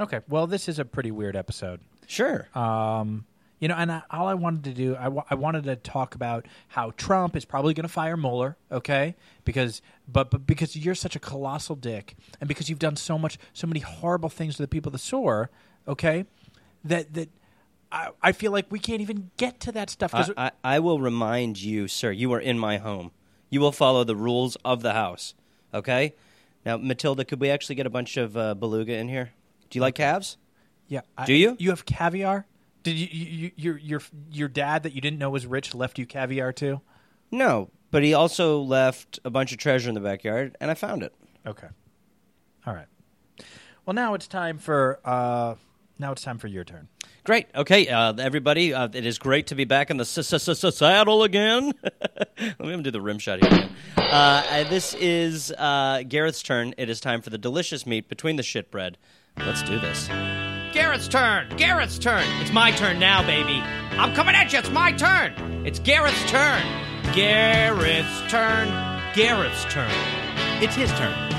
Okay. 0.00 0.20
Well, 0.28 0.46
this 0.46 0.68
is 0.68 0.78
a 0.78 0.84
pretty 0.84 1.10
weird 1.10 1.36
episode. 1.36 1.80
Sure. 2.06 2.48
Um, 2.56 3.26
you 3.60 3.68
know, 3.68 3.74
and 3.76 3.92
I, 3.92 4.02
all 4.10 4.26
I 4.26 4.34
wanted 4.34 4.64
to 4.64 4.72
do, 4.72 4.96
I, 4.96 5.08
I 5.30 5.34
wanted 5.36 5.64
to 5.64 5.76
talk 5.76 6.16
about 6.16 6.46
how 6.68 6.92
Trump 6.96 7.36
is 7.36 7.44
probably 7.44 7.74
going 7.74 7.84
to 7.84 7.92
fire 7.92 8.16
Mueller, 8.16 8.56
okay? 8.72 9.14
Because, 9.44 9.82
but, 10.08 10.30
but 10.30 10.46
because 10.46 10.74
you're 10.74 10.96
such 10.96 11.14
a 11.14 11.20
colossal 11.20 11.76
dick, 11.76 12.16
and 12.40 12.48
because 12.48 12.68
you've 12.68 12.80
done 12.80 12.96
so 12.96 13.16
much, 13.18 13.38
so 13.52 13.68
many 13.68 13.78
horrible 13.80 14.28
things 14.28 14.56
to 14.56 14.62
the 14.62 14.68
people 14.68 14.88
of 14.88 14.94
the 14.94 14.98
SOAR, 14.98 15.50
okay? 15.86 16.24
That 16.84 17.14
that 17.14 17.28
I, 17.92 18.08
I 18.20 18.32
feel 18.32 18.50
like 18.50 18.66
we 18.70 18.80
can't 18.80 19.00
even 19.00 19.30
get 19.36 19.60
to 19.60 19.72
that 19.72 19.90
stuff. 19.90 20.12
I, 20.12 20.28
I, 20.36 20.50
I 20.64 20.78
will 20.80 20.98
remind 20.98 21.62
you, 21.62 21.86
sir, 21.86 22.10
you 22.10 22.32
are 22.32 22.40
in 22.40 22.58
my 22.58 22.78
home. 22.78 23.12
You 23.48 23.60
will 23.60 23.70
follow 23.70 24.02
the 24.02 24.16
rules 24.16 24.56
of 24.64 24.82
the 24.82 24.94
house. 24.94 25.34
Okay? 25.72 26.14
Now, 26.64 26.76
Matilda, 26.76 27.24
could 27.24 27.40
we 27.40 27.50
actually 27.50 27.74
get 27.74 27.86
a 27.86 27.90
bunch 27.90 28.16
of 28.16 28.36
uh, 28.36 28.54
beluga 28.54 28.94
in 28.96 29.08
here? 29.08 29.32
Do 29.70 29.78
you 29.78 29.80
like 29.80 29.94
calves? 29.96 30.36
yeah, 30.88 31.00
I- 31.16 31.24
Do 31.26 31.34
you? 31.34 31.56
You 31.58 31.70
have 31.70 31.84
caviar? 31.86 32.46
Did 32.82 32.96
you, 32.96 33.08
you, 33.10 33.26
you 33.26 33.50
your 33.56 33.78
your 33.78 34.02
your 34.32 34.48
dad 34.48 34.82
that 34.82 34.92
you 34.92 35.00
didn't 35.00 35.18
know 35.20 35.30
was 35.30 35.46
rich 35.46 35.72
left 35.74 35.98
you 36.00 36.06
caviar 36.06 36.52
too? 36.52 36.80
No, 37.30 37.70
but 37.92 38.02
he 38.02 38.12
also 38.12 38.58
left 38.60 39.20
a 39.24 39.30
bunch 39.30 39.52
of 39.52 39.58
treasure 39.58 39.88
in 39.88 39.94
the 39.94 40.00
backyard, 40.00 40.56
and 40.60 40.68
I 40.70 40.74
found 40.74 41.02
it. 41.04 41.14
Okay. 41.46 41.68
All 42.66 42.74
right. 42.74 42.86
Well, 43.86 43.94
now 43.94 44.14
it's 44.14 44.26
time 44.26 44.58
for 44.58 44.98
uh, 45.04 45.54
now 46.02 46.12
it's 46.12 46.22
time 46.22 46.36
for 46.38 46.48
your 46.48 46.64
turn. 46.64 46.88
Great. 47.24 47.46
Okay, 47.54 47.86
uh, 47.88 48.12
everybody, 48.18 48.74
uh, 48.74 48.88
it 48.92 49.06
is 49.06 49.18
great 49.18 49.46
to 49.46 49.54
be 49.54 49.64
back 49.64 49.90
in 49.90 49.96
the 49.96 50.02
s- 50.02 50.18
s- 50.18 50.48
s- 50.48 50.76
saddle 50.76 51.22
again. 51.22 51.72
Let 52.38 52.60
me 52.60 52.82
do 52.82 52.90
the 52.90 53.00
rim 53.00 53.18
shot 53.18 53.40
here 53.42 53.48
again. 53.52 53.70
Uh, 53.96 54.00
uh, 54.50 54.64
this 54.68 54.94
is 54.94 55.52
uh, 55.56 56.02
Gareth's 56.08 56.42
turn. 56.42 56.74
It 56.76 56.90
is 56.90 57.00
time 57.00 57.22
for 57.22 57.30
the 57.30 57.38
delicious 57.38 57.86
meat 57.86 58.08
between 58.08 58.36
the 58.36 58.42
shit 58.42 58.70
bread. 58.70 58.98
Let's 59.38 59.62
do 59.62 59.78
this. 59.78 60.08
Gareth's 60.74 61.06
turn. 61.08 61.48
Gareth's 61.56 61.98
turn. 61.98 62.24
It's 62.40 62.52
my 62.52 62.72
turn 62.72 62.98
now, 62.98 63.22
baby. 63.24 63.62
I'm 63.98 64.12
coming 64.14 64.34
at 64.34 64.52
you. 64.52 64.58
It's 64.58 64.70
my 64.70 64.92
turn. 64.92 65.32
It's 65.64 65.78
Gareth's 65.78 66.28
turn. 66.30 66.62
Gareth's 67.14 68.30
turn. 68.30 68.68
Gareth's 69.14 69.64
turn. 69.72 69.90
It's 70.62 70.74
his 70.74 70.90
turn. 70.92 71.31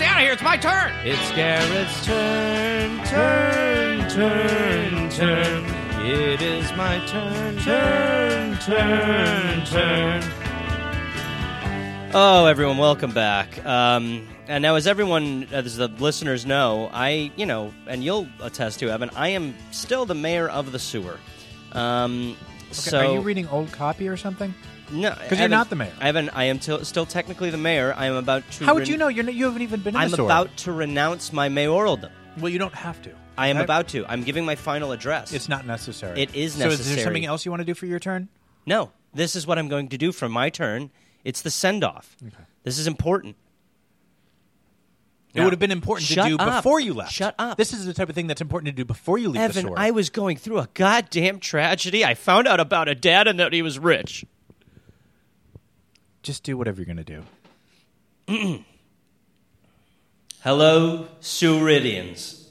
Stay 0.00 0.08
out 0.08 0.16
of 0.16 0.22
here. 0.22 0.32
It's 0.32 0.42
my 0.42 0.56
turn. 0.56 0.94
It's 1.04 1.30
Gareth's 1.32 2.06
turn. 2.06 3.04
Turn, 3.04 4.08
turn, 4.08 5.10
turn. 5.10 5.64
It 6.06 6.40
is 6.40 6.72
my 6.72 7.04
turn. 7.04 7.58
Turn, 7.58 8.56
turn, 8.60 9.66
turn. 9.66 10.22
Oh, 12.14 12.46
everyone, 12.46 12.78
welcome 12.78 13.12
back. 13.12 13.62
Um, 13.66 14.26
and 14.48 14.62
now, 14.62 14.76
as 14.76 14.86
everyone, 14.86 15.46
as 15.52 15.76
the 15.76 15.88
listeners 15.88 16.46
know, 16.46 16.88
I, 16.94 17.30
you 17.36 17.44
know, 17.44 17.74
and 17.86 18.02
you'll 18.02 18.26
attest 18.40 18.78
to, 18.78 18.88
Evan, 18.88 19.10
I 19.14 19.28
am 19.28 19.54
still 19.70 20.06
the 20.06 20.14
mayor 20.14 20.48
of 20.48 20.72
the 20.72 20.78
sewer. 20.78 21.18
Um, 21.72 22.38
Okay, 22.70 22.74
so 22.74 22.98
are 23.00 23.14
you 23.14 23.20
reading 23.20 23.48
old 23.48 23.72
copy 23.72 24.06
or 24.06 24.16
something? 24.16 24.54
No, 24.92 25.10
'Cause 25.28 25.38
you're 25.38 25.48
not 25.48 25.70
the 25.70 25.76
mayor. 25.76 25.92
Evan, 26.00 26.30
I 26.30 26.44
am 26.44 26.58
till 26.58 26.84
still 26.84 27.06
technically 27.06 27.50
the 27.50 27.56
mayor. 27.58 27.94
I 27.96 28.06
am 28.06 28.14
about 28.14 28.42
to. 28.52 28.64
How 28.64 28.74
would 28.74 28.88
you 28.88 28.96
know? 28.96 29.08
You're 29.08 29.24
not, 29.24 29.34
you 29.34 29.44
haven't 29.46 29.62
even 29.62 29.80
been 29.80 29.94
in 29.94 30.00
I'm 30.00 30.10
the 30.10 30.24
about 30.24 30.56
to 30.58 30.72
renounce 30.72 31.32
my 31.32 31.48
mayoraldom. 31.48 32.10
Well, 32.38 32.50
you 32.50 32.58
don't 32.58 32.74
have 32.74 33.00
to. 33.02 33.10
I 33.38 33.48
am 33.48 33.56
Okay? 33.56 33.64
about 33.64 33.88
to. 33.88 34.04
I'm 34.06 34.22
giving 34.22 34.44
my 34.44 34.54
final 34.54 34.92
address. 34.92 35.32
It's 35.32 35.48
not 35.48 35.66
necessary. 35.66 36.20
It 36.20 36.34
is 36.34 36.58
necessary. 36.58 36.58
So 36.58 36.64
is 36.66 36.78
necessary. 36.78 36.96
there 36.96 37.04
something 37.04 37.24
else 37.24 37.44
you 37.44 37.50
want 37.50 37.60
to 37.60 37.64
do 37.64 37.74
for 37.74 37.86
your 37.86 37.98
turn? 37.98 38.28
no. 38.66 38.92
This 39.12 39.34
is 39.34 39.44
what 39.44 39.58
I'm 39.58 39.66
going 39.68 39.88
to 39.88 39.98
do 39.98 40.12
for 40.12 40.28
my 40.28 40.50
turn. 40.50 40.90
It's 41.24 41.42
the 41.42 41.50
send 41.50 41.82
off. 41.82 42.16
This 42.62 42.78
is 42.78 42.86
important. 42.86 43.34
It 45.34 45.42
would 45.42 45.52
have 45.52 45.58
been 45.58 45.70
important 45.72 46.08
to 46.10 46.14
do 46.14 46.36
up. 46.38 46.62
before 46.62 46.78
you 46.80 46.94
left. 46.94 47.12
Shut 47.12 47.34
up. 47.38 47.56
This 47.56 47.72
is 47.72 47.86
the 47.86 47.92
type 47.94 48.08
of 48.08 48.14
thing 48.14 48.26
that's 48.28 48.40
important 48.40 48.66
to 48.66 48.72
do 48.72 48.84
before 48.84 49.18
you 49.18 49.28
leave 49.28 49.34
the 49.40 49.40
Evan, 49.40 49.62
SOAR. 49.66 49.74
I 49.76 49.90
was 49.90 50.10
going 50.10 50.36
through 50.36 50.58
a 50.58 50.68
goddamn 50.74 51.40
tragedy. 51.40 52.04
I 52.04 52.14
found 52.14 52.46
out 52.46 52.60
about 52.60 52.88
a 52.88 52.94
dad 52.94 53.26
and 53.26 53.38
that 53.40 53.52
he 53.52 53.62
was 53.62 53.78
rich. 53.80 54.24
Just 56.22 56.42
do 56.42 56.58
whatever 56.58 56.82
you're 56.82 56.94
going 56.94 57.04
to 57.04 57.24
do. 58.28 58.64
Hello, 60.42 61.08
Suridians. 61.20 62.46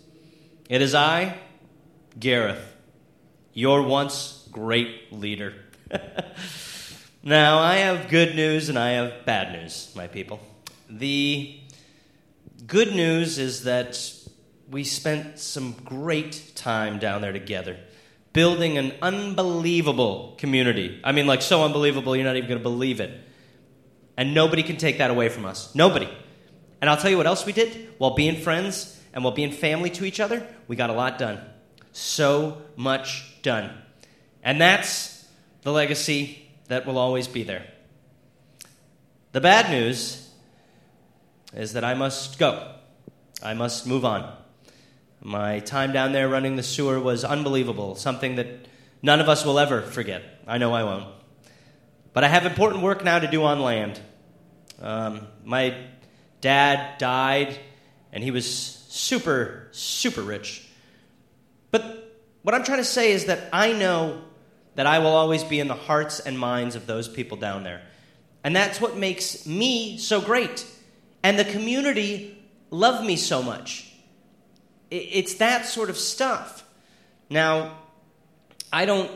It 0.69 0.81
is 0.81 0.95
I, 0.95 1.37
Gareth, 2.19 2.75
your 3.53 3.83
once 3.83 4.47
great 4.51 5.13
leader. 5.13 5.53
now, 7.23 7.59
I 7.59 7.75
have 7.77 8.09
good 8.09 8.35
news 8.35 8.69
and 8.69 8.79
I 8.79 8.91
have 8.91 9.25
bad 9.25 9.53
news, 9.53 9.93
my 9.95 10.07
people. 10.07 10.39
The 10.89 11.59
good 12.65 12.95
news 12.95 13.37
is 13.37 13.65
that 13.65 14.13
we 14.69 14.83
spent 14.83 15.37
some 15.37 15.73
great 15.85 16.53
time 16.55 16.97
down 16.97 17.21
there 17.21 17.33
together, 17.33 17.77
building 18.33 18.79
an 18.79 18.93
unbelievable 19.01 20.33
community. 20.39 20.99
I 21.03 21.11
mean, 21.11 21.27
like, 21.27 21.43
so 21.43 21.63
unbelievable, 21.63 22.15
you're 22.15 22.25
not 22.25 22.35
even 22.35 22.49
going 22.49 22.59
to 22.59 22.63
believe 22.63 22.99
it. 22.99 23.25
And 24.19 24.33
nobody 24.33 24.63
can 24.63 24.75
take 24.75 24.97
that 24.97 25.11
away 25.11 25.29
from 25.29 25.45
us. 25.45 25.73
Nobody. 25.73 26.09
And 26.81 26.89
I'll 26.89 26.97
tell 26.97 27.09
you 27.09 27.15
what 27.15 27.25
else 27.25 27.45
we 27.45 27.53
did. 27.53 27.93
While 27.99 28.15
being 28.15 28.35
friends 28.35 29.01
and 29.13 29.23
while 29.23 29.31
being 29.33 29.53
family 29.53 29.89
to 29.91 30.03
each 30.03 30.19
other, 30.19 30.45
we 30.67 30.75
got 30.75 30.89
a 30.89 30.93
lot 30.93 31.17
done. 31.17 31.39
So 31.93 32.61
much 32.75 33.41
done. 33.43 33.71
And 34.43 34.59
that's 34.59 35.25
the 35.61 35.71
legacy 35.71 36.49
that 36.67 36.85
will 36.85 36.97
always 36.97 37.29
be 37.29 37.43
there. 37.43 37.65
The 39.31 39.39
bad 39.39 39.71
news 39.71 40.29
is 41.53 41.71
that 41.71 41.85
I 41.85 41.93
must 41.93 42.37
go. 42.37 42.73
I 43.41 43.53
must 43.53 43.87
move 43.87 44.03
on. 44.03 44.35
My 45.21 45.59
time 45.59 45.93
down 45.93 46.11
there 46.11 46.27
running 46.27 46.57
the 46.57 46.63
sewer 46.63 46.99
was 46.99 47.23
unbelievable, 47.23 47.95
something 47.95 48.35
that 48.35 48.67
none 49.01 49.21
of 49.21 49.29
us 49.29 49.45
will 49.45 49.59
ever 49.59 49.81
forget. 49.81 50.41
I 50.45 50.57
know 50.57 50.73
I 50.73 50.83
won't. 50.83 51.07
But 52.11 52.25
I 52.25 52.27
have 52.27 52.45
important 52.45 52.83
work 52.83 53.01
now 53.05 53.19
to 53.19 53.27
do 53.31 53.45
on 53.45 53.61
land. 53.61 54.01
Um, 54.81 55.27
my 55.43 55.75
dad 56.41 56.97
died, 56.97 57.59
and 58.11 58.23
he 58.23 58.31
was 58.31 58.49
super, 58.49 59.67
super 59.71 60.21
rich. 60.21 60.67
But 61.71 62.15
what 62.41 62.55
I'm 62.55 62.63
trying 62.63 62.79
to 62.79 62.85
say 62.85 63.11
is 63.11 63.25
that 63.25 63.49
I 63.51 63.73
know 63.73 64.21
that 64.75 64.85
I 64.85 64.99
will 64.99 65.07
always 65.07 65.43
be 65.43 65.59
in 65.59 65.67
the 65.67 65.75
hearts 65.75 66.19
and 66.19 66.39
minds 66.39 66.75
of 66.75 66.87
those 66.87 67.07
people 67.07 67.37
down 67.37 67.63
there. 67.63 67.81
And 68.43 68.55
that's 68.55 68.79
what 68.79 68.95
makes 68.95 69.45
me 69.45 69.97
so 69.97 70.21
great. 70.21 70.65
And 71.21 71.37
the 71.37 71.45
community 71.45 72.37
love 72.71 73.05
me 73.05 73.17
so 73.17 73.43
much. 73.43 73.91
It's 74.89 75.35
that 75.35 75.65
sort 75.65 75.89
of 75.89 75.97
stuff. 75.97 76.63
Now, 77.29 77.77
I 78.71 78.85
don't 78.85 79.11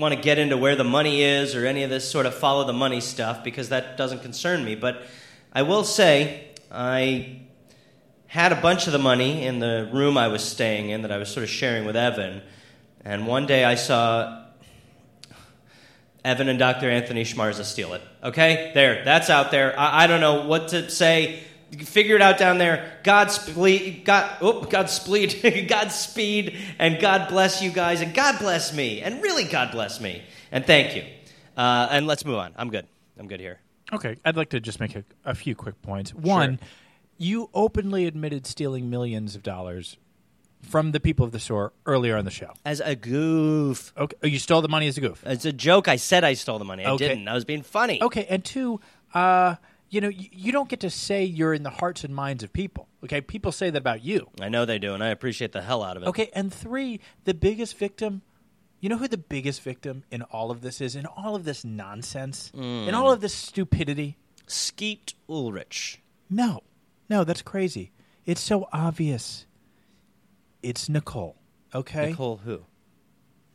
want 0.00 0.14
to 0.14 0.20
get 0.20 0.38
into 0.38 0.56
where 0.56 0.74
the 0.74 0.84
money 0.84 1.22
is 1.22 1.54
or 1.54 1.66
any 1.66 1.82
of 1.82 1.90
this 1.90 2.10
sort 2.10 2.24
of 2.24 2.34
follow 2.34 2.64
the 2.64 2.72
money 2.72 3.02
stuff 3.02 3.44
because 3.44 3.68
that 3.68 3.98
doesn't 3.98 4.22
concern 4.22 4.64
me. 4.64 4.74
But 4.74 5.02
I 5.52 5.62
will 5.62 5.84
say 5.84 6.48
I 6.72 7.42
had 8.26 8.50
a 8.52 8.56
bunch 8.56 8.86
of 8.86 8.94
the 8.94 8.98
money 8.98 9.44
in 9.44 9.58
the 9.58 9.90
room 9.92 10.16
I 10.16 10.28
was 10.28 10.42
staying 10.42 10.88
in 10.88 11.02
that 11.02 11.12
I 11.12 11.18
was 11.18 11.28
sort 11.28 11.44
of 11.44 11.50
sharing 11.50 11.84
with 11.84 11.96
Evan. 11.96 12.40
And 13.04 13.26
one 13.26 13.44
day 13.44 13.62
I 13.62 13.74
saw 13.74 14.46
Evan 16.24 16.48
and 16.48 16.58
Dr. 16.58 16.88
Anthony 16.90 17.24
Schmarza 17.24 17.64
steal 17.64 17.92
it. 17.92 18.02
Okay? 18.24 18.70
There. 18.72 19.04
That's 19.04 19.28
out 19.28 19.50
there. 19.50 19.78
I, 19.78 20.04
I 20.04 20.06
don't 20.06 20.20
know 20.20 20.46
what 20.46 20.68
to 20.68 20.88
say. 20.88 21.42
Figure 21.78 22.16
it 22.16 22.22
out 22.22 22.36
down 22.38 22.58
there. 22.58 22.98
Godspeed, 23.04 24.04
God, 24.04 24.36
oh, 24.40 24.62
Godspeed, 24.64 25.68
Godspeed, 25.68 26.56
and 26.78 27.00
God 27.00 27.28
bless 27.28 27.62
you 27.62 27.70
guys, 27.70 28.00
and 28.00 28.12
God 28.12 28.38
bless 28.38 28.74
me, 28.74 29.00
and 29.02 29.22
really 29.22 29.44
God 29.44 29.70
bless 29.70 30.00
me, 30.00 30.22
and 30.50 30.64
thank 30.66 30.96
you. 30.96 31.04
Uh, 31.56 31.88
and 31.90 32.06
let's 32.06 32.24
move 32.24 32.36
on. 32.38 32.52
I'm 32.56 32.70
good. 32.70 32.86
I'm 33.18 33.28
good 33.28 33.40
here. 33.40 33.60
Okay, 33.92 34.16
I'd 34.24 34.36
like 34.36 34.50
to 34.50 34.60
just 34.60 34.80
make 34.80 34.96
a, 34.96 35.04
a 35.24 35.34
few 35.34 35.54
quick 35.54 35.80
points. 35.82 36.12
One, 36.14 36.58
you 37.18 37.50
openly 37.54 38.06
admitted 38.06 38.46
stealing 38.46 38.88
millions 38.90 39.34
of 39.36 39.42
dollars 39.42 39.96
from 40.62 40.92
the 40.92 41.00
people 41.00 41.24
of 41.24 41.32
the 41.32 41.40
store 41.40 41.72
earlier 41.86 42.16
on 42.16 42.24
the 42.24 42.30
show. 42.30 42.52
As 42.64 42.80
a 42.80 42.94
goof, 42.94 43.92
Okay, 43.96 44.16
oh, 44.22 44.26
you 44.26 44.38
stole 44.38 44.60
the 44.62 44.68
money 44.68 44.86
as 44.88 44.98
a 44.98 45.00
goof. 45.00 45.22
it's 45.26 45.44
a 45.44 45.52
joke. 45.52 45.88
I 45.88 45.96
said 45.96 46.22
I 46.24 46.34
stole 46.34 46.58
the 46.58 46.64
money. 46.64 46.84
I 46.84 46.90
Okay. 46.92 47.08
didn't. 47.08 47.28
I 47.28 47.34
was 47.34 47.44
being 47.44 47.62
funny. 47.62 48.02
Okay, 48.02 48.26
and 48.28 48.44
two, 48.44 48.80
uh, 49.14 49.56
you 49.90 50.00
know, 50.00 50.08
you, 50.08 50.28
you 50.32 50.52
don't 50.52 50.68
get 50.68 50.80
to 50.80 50.90
say 50.90 51.24
you're 51.24 51.52
in 51.52 51.64
the 51.64 51.70
hearts 51.70 52.04
and 52.04 52.14
minds 52.14 52.42
of 52.42 52.52
people. 52.52 52.88
Okay, 53.04 53.20
people 53.20 53.52
say 53.52 53.70
that 53.70 53.78
about 53.78 54.04
you. 54.04 54.28
I 54.40 54.48
know 54.48 54.64
they 54.64 54.78
do, 54.78 54.94
and 54.94 55.02
I 55.02 55.08
appreciate 55.08 55.52
the 55.52 55.62
hell 55.62 55.82
out 55.82 55.96
of 55.96 56.04
it. 56.04 56.08
Okay, 56.08 56.30
and 56.32 56.52
three, 56.52 57.00
the 57.24 57.34
biggest 57.34 57.76
victim. 57.76 58.22
You 58.78 58.88
know 58.88 58.96
who 58.96 59.08
the 59.08 59.18
biggest 59.18 59.62
victim 59.62 60.04
in 60.10 60.22
all 60.22 60.50
of 60.50 60.62
this 60.62 60.80
is? 60.80 60.96
In 60.96 61.04
all 61.04 61.34
of 61.34 61.44
this 61.44 61.64
nonsense, 61.64 62.50
hmm. 62.54 62.88
in 62.88 62.94
all 62.94 63.12
of 63.12 63.20
this 63.20 63.34
stupidity. 63.34 64.16
Skeet 64.46 65.14
Ulrich. 65.28 66.00
No, 66.28 66.62
no, 67.08 67.24
that's 67.24 67.42
crazy. 67.42 67.92
It's 68.24 68.40
so 68.40 68.68
obvious. 68.72 69.46
It's 70.62 70.88
Nicole. 70.88 71.36
Okay, 71.74 72.10
Nicole 72.10 72.38
who? 72.38 72.64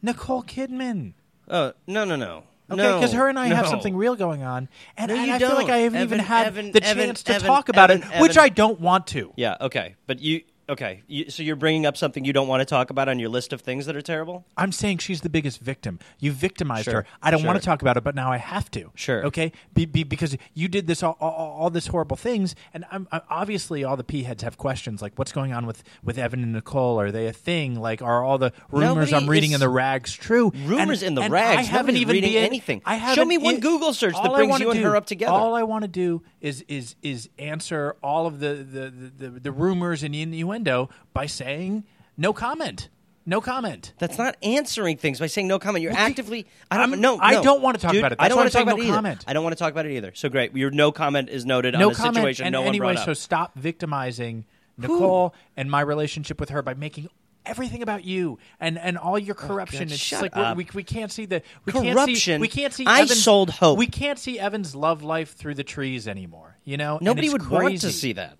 Nicole 0.01 0.43
Kidman. 0.43 1.13
Oh 1.47 1.73
no 1.87 2.05
no 2.05 2.15
no. 2.15 2.43
Okay, 2.71 2.81
because 2.93 3.13
her 3.13 3.27
and 3.29 3.37
I 3.37 3.47
have 3.47 3.65
no. 3.65 3.69
something 3.71 3.95
real 3.95 4.15
going 4.15 4.41
on, 4.41 4.67
and, 4.97 5.09
No, 5.09 5.15
and 5.17 5.27
you 5.27 5.33
I 5.33 5.37
feel 5.39 5.49
like 5.49 5.67
don't. 5.67 5.75
I 5.75 5.77
haven't 5.79 6.01
even 6.01 6.19
had 6.19 6.47
Evan- 6.47 6.71
the 6.71 6.83
Evan- 6.83 7.05
chance 7.07 7.23
to 7.23 7.33
Evan- 7.35 7.47
talk 7.47 7.69
about 7.69 7.91
Evan- 7.91 8.11
it, 8.11 8.21
which 8.21 8.31
Evan- 8.37 8.43
I 8.43 8.49
don't 8.49 8.79
want 8.81 9.05
to. 9.07 9.31
Yeah. 9.35 9.55
Okay. 9.61 9.95
But 10.07 10.19
you. 10.21 10.41
Okay. 10.67 11.03
You, 11.07 11.29
so 11.29 11.43
you're 11.43 11.55
bringing 11.55 11.85
up 11.85 11.95
something 11.95 12.25
you 12.25 12.33
don't 12.33 12.47
want 12.47 12.61
to 12.61 12.65
talk 12.65 12.89
about 12.89 13.07
on 13.07 13.19
your 13.19 13.29
list 13.29 13.53
of 13.53 13.61
things 13.61 13.85
that 13.85 13.95
are 13.95 14.01
terrible. 14.01 14.45
I'm 14.57 14.71
saying 14.71 14.97
she's 14.99 15.21
the 15.21 15.29
biggest 15.29 15.59
victim. 15.59 15.99
You 16.19 16.31
victimized 16.31 16.85
Sure, 16.85 16.93
her. 17.01 17.05
I 17.21 17.29
don't 17.31 17.43
want 17.43 17.55
sure. 17.57 17.61
to 17.61 17.65
talk 17.65 17.81
about 17.81 17.97
it, 17.97 18.03
but 18.03 18.15
now 18.15 18.31
I 18.31 18.37
have 18.37 18.71
to. 18.71 18.89
Sure. 18.95 19.23
Okay. 19.27 19.51
Be, 19.73 19.85
be, 19.85 20.03
because 20.03 20.35
you 20.53 20.67
did 20.67 20.87
this 20.87 21.03
all, 21.03 21.17
all, 21.19 21.31
all 21.31 21.69
this 21.69 21.87
horrible 21.87 22.17
things, 22.17 22.55
and 22.73 22.85
I'm, 22.91 23.07
i 23.11 23.21
obviously 23.29 23.83
all 23.83 23.95
the 23.97 24.03
p 24.03 24.23
heads 24.23 24.41
have 24.43 24.57
questions 24.57 25.01
like, 25.01 25.13
what's 25.17 25.31
going 25.31 25.53
on 25.53 25.65
with 25.67 25.83
with 26.03 26.17
Evan 26.17 26.41
and 26.41 26.53
Nicole? 26.53 26.99
Are 26.99 27.11
they 27.11 27.27
a 27.27 27.33
thing? 27.33 27.79
Like, 27.79 28.01
are 28.01 28.23
all 28.23 28.37
the 28.37 28.51
rumors 28.71 29.11
Nobody 29.11 29.15
I'm 29.15 29.29
reading 29.29 29.51
is- 29.51 29.55
in 29.55 29.59
the 29.59 29.69
rags 29.69 30.13
true? 30.13 30.51
Rumors 30.65 31.03
in 31.03 31.15
the 31.15 31.21
and 31.21 31.33
rags? 31.33 31.59
I 31.59 31.61
haven't 31.61 31.93
Nobody's 31.95 32.01
even 32.01 32.13
reading 32.13 32.33
been- 32.33 32.43
anything. 32.43 32.81
I 32.85 32.97
Show 32.97 33.05
haven't 33.05 33.27
me 33.27 33.37
one 33.37 33.59
Google 33.59 33.93
search 33.93 34.13
that 34.13 34.25
all 34.25 34.33
I 34.33 34.37
brings 34.39 34.49
wanna 34.51 34.65
you 34.65 34.71
and 34.71 34.79
do- 34.79 34.85
her 34.85 34.95
up 34.95 35.05
together. 35.05 35.31
All 35.33 35.53
I 35.53 35.63
want 35.63 35.83
to 35.83 35.87
do 35.87 36.23
is 36.41 36.63
is 36.67 36.95
is 37.03 37.29
answer 37.37 37.95
all 38.01 38.25
of 38.25 38.39
the 38.39 38.55
the, 38.55 38.89
the, 38.89 39.29
the, 39.29 39.39
the 39.41 39.51
rumors 39.51 40.01
and 40.01 40.15
innuendo 40.55 40.89
by 41.13 41.25
saying 41.25 41.83
no 42.17 42.33
comment. 42.33 42.89
No 43.27 43.41
comment. 43.41 43.93
That's 43.97 44.19
not 44.19 44.37
answering 44.43 44.97
things 44.97 45.19
by 45.19 45.25
saying 45.27 45.47
no 45.47 45.57
comment. 45.57 45.81
You're 45.81 45.93
Okay. 45.93 46.01
actively. 46.01 46.45
I 46.69 46.77
don't 46.77 46.91
I'm- 46.91 47.01
know. 47.01 47.17
I 47.19 47.41
don't 47.41 47.61
wanna 47.61 47.79
talk 47.79 47.91
Dude, 47.91 48.01
about 48.01 48.11
it. 48.11 48.17
I 48.21 48.27
don't 48.27 48.37
want 48.37 48.51
to 48.51 48.53
talk 48.53 48.61
about 48.63 48.77
no 48.77 48.83
it 48.83 48.85
either. 48.85 48.93
comment. 48.95 49.25
I 49.27 49.33
don't 49.33 49.43
want 49.43 49.57
to 49.57 49.59
talk 49.59 49.71
about 49.71 49.87
it 49.87 49.93
either. 49.93 50.11
So 50.13 50.29
great. 50.29 50.55
Your 50.55 50.69
no 50.69 50.91
comment 50.91 51.29
is 51.29 51.43
noted 51.43 51.73
no 51.73 51.87
on 51.87 51.91
a 51.93 51.95
comment 51.95 52.15
situation 52.17 52.45
and 52.45 52.53
no 52.53 52.61
one 52.61 52.67
anyway 52.69 52.93
brought 52.93 52.97
up. 52.99 53.05
so 53.05 53.13
stop 53.13 53.55
victimizing 53.57 54.45
nicole 54.77 55.33
and 55.57 55.71
my 55.71 55.81
relationship 55.81 56.39
with 56.39 56.49
her 56.49 56.61
by 56.61 56.75
making 56.75 57.09
everything 57.47 57.81
about 57.81 58.03
you 58.03 58.37
and 58.59 58.77
and 58.77 58.97
all 58.97 59.17
your 59.17 59.35
oh, 59.39 59.47
corruption 59.47 59.87
God, 59.87 59.91
it's 59.93 60.11
like 60.21 60.35
we, 60.57 60.67
we 60.73 60.83
can't 60.83 61.11
see 61.11 61.25
the 61.25 61.41
we 61.63 61.71
can't 61.71 61.85
see 61.85 61.93
Corruption? 61.93 62.41
we 62.41 62.47
can't 62.47 62.73
see 62.73 62.85
I 62.85 63.01
Evan's, 63.01 63.23
sold 63.23 63.49
hope. 63.51 63.77
we 63.77 63.87
can't 63.87 64.19
see 64.19 64.37
evan's 64.39 64.75
love 64.75 65.01
life 65.03 65.33
through 65.35 65.53
the 65.55 65.63
trees 65.63 66.07
anymore 66.07 66.57
you 66.63 66.75
know 66.77 66.97
Nobody 67.01 67.29
would 67.29 67.47
want 67.49 67.79
to 67.81 67.91
see 67.91 68.13
that. 68.13 68.37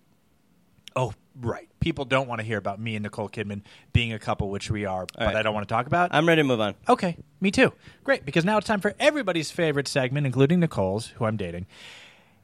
oh 0.95 1.13
right 1.41 1.67
people 1.79 2.05
don't 2.05 2.27
want 2.27 2.39
to 2.39 2.45
hear 2.45 2.57
about 2.57 2.79
me 2.79 2.95
and 2.95 3.03
nicole 3.03 3.29
kidman 3.29 3.61
being 3.91 4.13
a 4.13 4.19
couple 4.19 4.49
which 4.49 4.71
we 4.71 4.85
are 4.85 5.05
but 5.17 5.25
right. 5.25 5.35
i 5.35 5.41
don't 5.41 5.53
want 5.53 5.67
to 5.67 5.73
talk 5.73 5.85
about 5.85 6.13
I'm 6.15 6.25
ready 6.27 6.41
to 6.41 6.47
move 6.47 6.61
on. 6.61 6.75
Okay, 6.87 7.17
me 7.41 7.51
too. 7.51 7.73
Great, 8.05 8.25
because 8.25 8.45
now 8.45 8.57
it's 8.57 8.67
time 8.67 8.79
for 8.79 8.93
everybody's 8.99 9.51
favorite 9.51 9.87
segment, 9.87 10.25
including 10.25 10.61
Nicole's, 10.61 11.07
who 11.07 11.25
I'm 11.25 11.35
dating. 11.35 11.65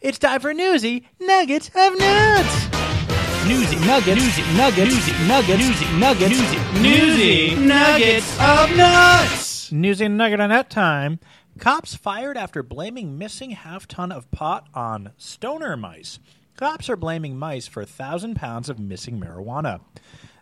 It's 0.01 0.19
time 0.19 0.41
for 0.41 0.54
Newsy 0.54 1.08
Nuggets 1.21 1.69
of 1.69 1.97
Nuts. 1.97 2.67
Newsy 3.47 3.80
Nuggets. 3.86 4.21
Newsy 4.21 4.58
Nuggets. 4.58 4.91
Newsy 4.91 5.27
Nuggets. 5.27 5.63
Newsy 5.63 5.97
Nuggets. 5.97 6.39
Newsy, 6.39 6.82
Newsy 6.82 7.56
Nuggets 7.56 8.39
of 8.39 8.75
Nuts. 8.75 9.71
Newsy 9.71 10.08
Nugget 10.10 10.39
on 10.41 10.49
that 10.49 10.69
time. 10.69 11.19
Cops 11.58 11.95
fired 11.95 12.38
after 12.38 12.62
blaming 12.62 13.17
missing 13.17 13.51
half 13.51 13.88
ton 13.88 14.12
of 14.12 14.30
pot 14.32 14.67
on 14.73 15.12
stoner 15.17 15.77
mice. 15.77 16.19
Cops 16.62 16.91
are 16.91 16.95
blaming 16.95 17.39
mice 17.39 17.65
for 17.65 17.82
a 17.82 17.88
thousand 17.88 18.36
pounds 18.36 18.69
of 18.69 18.78
missing 18.78 19.19
marijuana. 19.19 19.82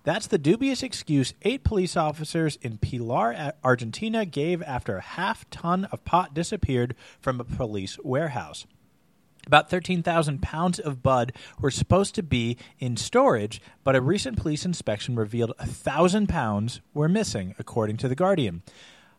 That's 0.03 0.27
the 0.27 0.38
dubious 0.38 0.84
excuse 0.84 1.34
eight 1.43 1.63
police 1.63 1.95
officers 1.95 2.58
in 2.62 2.77
Pilar, 2.77 3.53
Argentina 3.63 4.25
gave 4.25 4.62
after 4.63 4.97
a 4.97 5.01
half 5.01 5.49
ton 5.49 5.86
of 5.93 6.03
pot 6.03 6.34
disappeared 6.34 6.93
from 7.21 7.39
a 7.39 7.45
police 7.45 7.97
warehouse. 8.03 8.67
About 9.47 9.69
13,000 9.69 10.41
pounds 10.41 10.77
of 10.77 11.01
bud 11.01 11.32
were 11.62 11.71
supposed 11.71 12.15
to 12.15 12.23
be 12.23 12.58
in 12.79 12.97
storage, 12.97 13.62
but 13.86 13.95
a 13.95 14.01
recent 14.01 14.36
police 14.38 14.65
inspection 14.65 15.15
revealed 15.15 15.53
1,000 15.58 16.27
pounds 16.27 16.82
were 16.93 17.08
missing, 17.08 17.55
according 17.58 17.95
to 17.95 18.10
The 18.10 18.15
Guardian. 18.15 18.62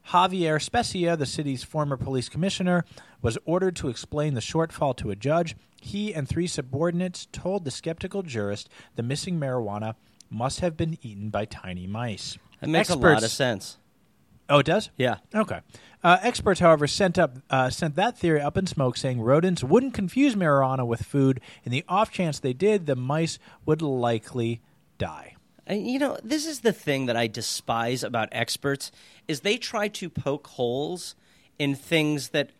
Javier 0.08 0.58
Specia, 0.58 1.16
the 1.16 1.26
city's 1.26 1.62
former 1.62 1.96
police 1.96 2.28
commissioner, 2.28 2.84
was 3.22 3.38
ordered 3.44 3.76
to 3.76 3.88
explain 3.88 4.34
the 4.34 4.40
shortfall 4.40 4.96
to 4.96 5.10
a 5.10 5.16
judge. 5.16 5.56
He 5.80 6.14
and 6.14 6.28
three 6.28 6.46
subordinates 6.46 7.26
told 7.32 7.64
the 7.64 7.70
skeptical 7.70 8.22
jurist 8.22 8.68
the 8.96 9.02
missing 9.02 9.38
marijuana 9.38 9.94
must 10.28 10.60
have 10.60 10.76
been 10.76 10.98
eaten 11.02 11.30
by 11.30 11.44
tiny 11.44 11.86
mice. 11.86 12.38
That 12.60 12.68
makes 12.68 12.90
a 12.90 12.96
lot 12.96 13.22
of 13.22 13.30
sense. 13.30 13.78
Oh, 14.48 14.58
it 14.58 14.66
does? 14.66 14.90
Yeah. 14.96 15.18
Okay. 15.32 15.60
Uh, 16.02 16.18
experts, 16.22 16.58
however, 16.58 16.88
sent 16.88 17.18
up 17.18 17.38
uh, 17.50 17.70
sent 17.70 17.94
that 17.94 18.18
theory 18.18 18.40
up 18.40 18.56
in 18.56 18.66
smoke, 18.66 18.96
saying 18.96 19.20
rodents 19.20 19.62
wouldn't 19.62 19.94
confuse 19.94 20.34
marijuana 20.34 20.84
with 20.84 21.02
food. 21.02 21.40
In 21.62 21.70
the 21.70 21.84
off 21.88 22.10
chance 22.10 22.40
they 22.40 22.52
did, 22.52 22.86
the 22.86 22.96
mice 22.96 23.38
would 23.64 23.80
likely 23.80 24.60
die. 24.98 25.36
And, 25.70 25.88
you 25.88 26.00
know, 26.00 26.18
this 26.24 26.46
is 26.46 26.60
the 26.60 26.72
thing 26.72 27.06
that 27.06 27.16
I 27.16 27.28
despise 27.28 28.02
about 28.02 28.28
experts 28.32 28.90
is 29.28 29.40
they 29.42 29.56
try 29.56 29.86
to 29.86 30.10
poke 30.10 30.48
holes 30.48 31.14
in 31.60 31.76
things 31.76 32.30
that 32.30 32.50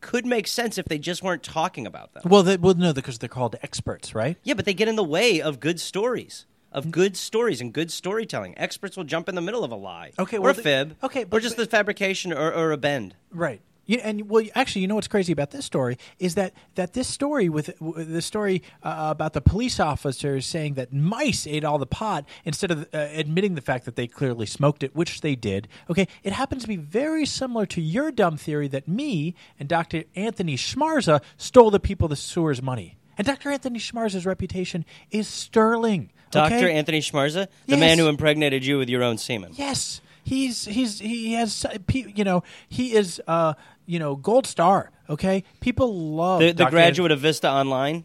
could 0.00 0.24
make 0.24 0.46
sense 0.46 0.78
if 0.78 0.84
they 0.84 0.98
just 0.98 1.20
weren't 1.20 1.42
talking 1.42 1.84
about 1.84 2.12
them. 2.12 2.22
Well, 2.26 2.44
they, 2.44 2.56
well, 2.56 2.74
no, 2.74 2.92
because 2.92 3.18
they're 3.18 3.28
called 3.28 3.56
experts, 3.62 4.14
right? 4.14 4.36
Yeah, 4.44 4.54
but 4.54 4.66
they 4.66 4.74
get 4.74 4.86
in 4.86 4.94
the 4.94 5.02
way 5.02 5.40
of 5.40 5.58
good 5.58 5.80
stories, 5.80 6.46
of 6.70 6.86
mm. 6.86 6.90
good 6.92 7.16
stories 7.16 7.60
and 7.60 7.72
good 7.72 7.90
storytelling. 7.90 8.56
Experts 8.56 8.96
will 8.96 9.02
jump 9.02 9.28
in 9.28 9.34
the 9.34 9.40
middle 9.40 9.64
of 9.64 9.72
a 9.72 9.76
lie, 9.76 10.12
Okay, 10.16 10.36
or 10.36 10.42
well, 10.42 10.50
a 10.52 10.54
fib, 10.54 10.96
okay, 11.02 11.22
or 11.22 11.26
but- 11.26 11.42
just 11.42 11.56
but- 11.56 11.64
the 11.64 11.68
fabrication 11.68 12.32
or, 12.32 12.54
or 12.54 12.70
a 12.70 12.76
bend. 12.76 13.16
Right. 13.32 13.62
You, 13.86 13.98
and 14.02 14.28
well, 14.30 14.44
actually, 14.54 14.82
you 14.82 14.88
know 14.88 14.94
what's 14.94 15.08
crazy 15.08 15.32
about 15.32 15.50
this 15.50 15.64
story 15.64 15.98
is 16.18 16.34
that 16.36 16.54
that 16.74 16.94
this 16.94 17.06
story 17.08 17.48
with 17.48 17.70
the 17.80 18.22
story 18.22 18.62
uh, 18.82 19.08
about 19.10 19.32
the 19.34 19.40
police 19.40 19.78
officers 19.78 20.46
saying 20.46 20.74
that 20.74 20.92
mice 20.92 21.46
ate 21.46 21.64
all 21.64 21.78
the 21.78 21.86
pot 21.86 22.24
instead 22.44 22.70
of 22.70 22.82
uh, 22.94 22.98
admitting 23.12 23.54
the 23.54 23.60
fact 23.60 23.84
that 23.84 23.96
they 23.96 24.06
clearly 24.06 24.46
smoked 24.46 24.82
it, 24.82 24.94
which 24.96 25.20
they 25.20 25.34
did. 25.36 25.68
Okay, 25.90 26.08
it 26.22 26.32
happens 26.32 26.62
to 26.62 26.68
be 26.68 26.76
very 26.76 27.26
similar 27.26 27.66
to 27.66 27.80
your 27.80 28.10
dumb 28.10 28.36
theory 28.36 28.68
that 28.68 28.88
me 28.88 29.34
and 29.60 29.68
Dr. 29.68 30.04
Anthony 30.16 30.56
Schmarza 30.56 31.20
stole 31.36 31.70
the 31.70 31.80
people 31.80 32.06
of 32.06 32.10
the 32.10 32.16
sewers 32.16 32.62
money. 32.62 32.96
And 33.18 33.26
Dr. 33.26 33.50
Anthony 33.50 33.78
Schmarza's 33.78 34.26
reputation 34.26 34.84
is 35.10 35.28
sterling. 35.28 36.10
Dr. 36.30 36.68
Anthony 36.68 37.00
Schmarza, 37.00 37.46
the 37.66 37.76
Yes. 37.76 37.80
man 37.80 37.98
who 37.98 38.08
impregnated 38.08 38.64
you 38.66 38.78
with 38.78 38.88
your 38.88 39.04
own 39.04 39.18
semen. 39.18 39.52
Yes, 39.54 40.00
he's 40.24 40.64
he's 40.64 40.98
he 40.98 41.34
has 41.34 41.64
you 41.88 42.24
know 42.24 42.42
he 42.68 42.94
is 42.94 43.22
uh 43.28 43.54
you 43.86 43.98
know 43.98 44.16
gold 44.16 44.46
star. 44.46 44.90
Okay, 45.10 45.44
people 45.60 45.94
love 46.14 46.40
The, 46.40 46.46
the 46.48 46.52
Dr. 46.64 46.70
graduate 46.70 47.10
of 47.12 47.20
Vista 47.20 47.48
Online, 47.50 48.04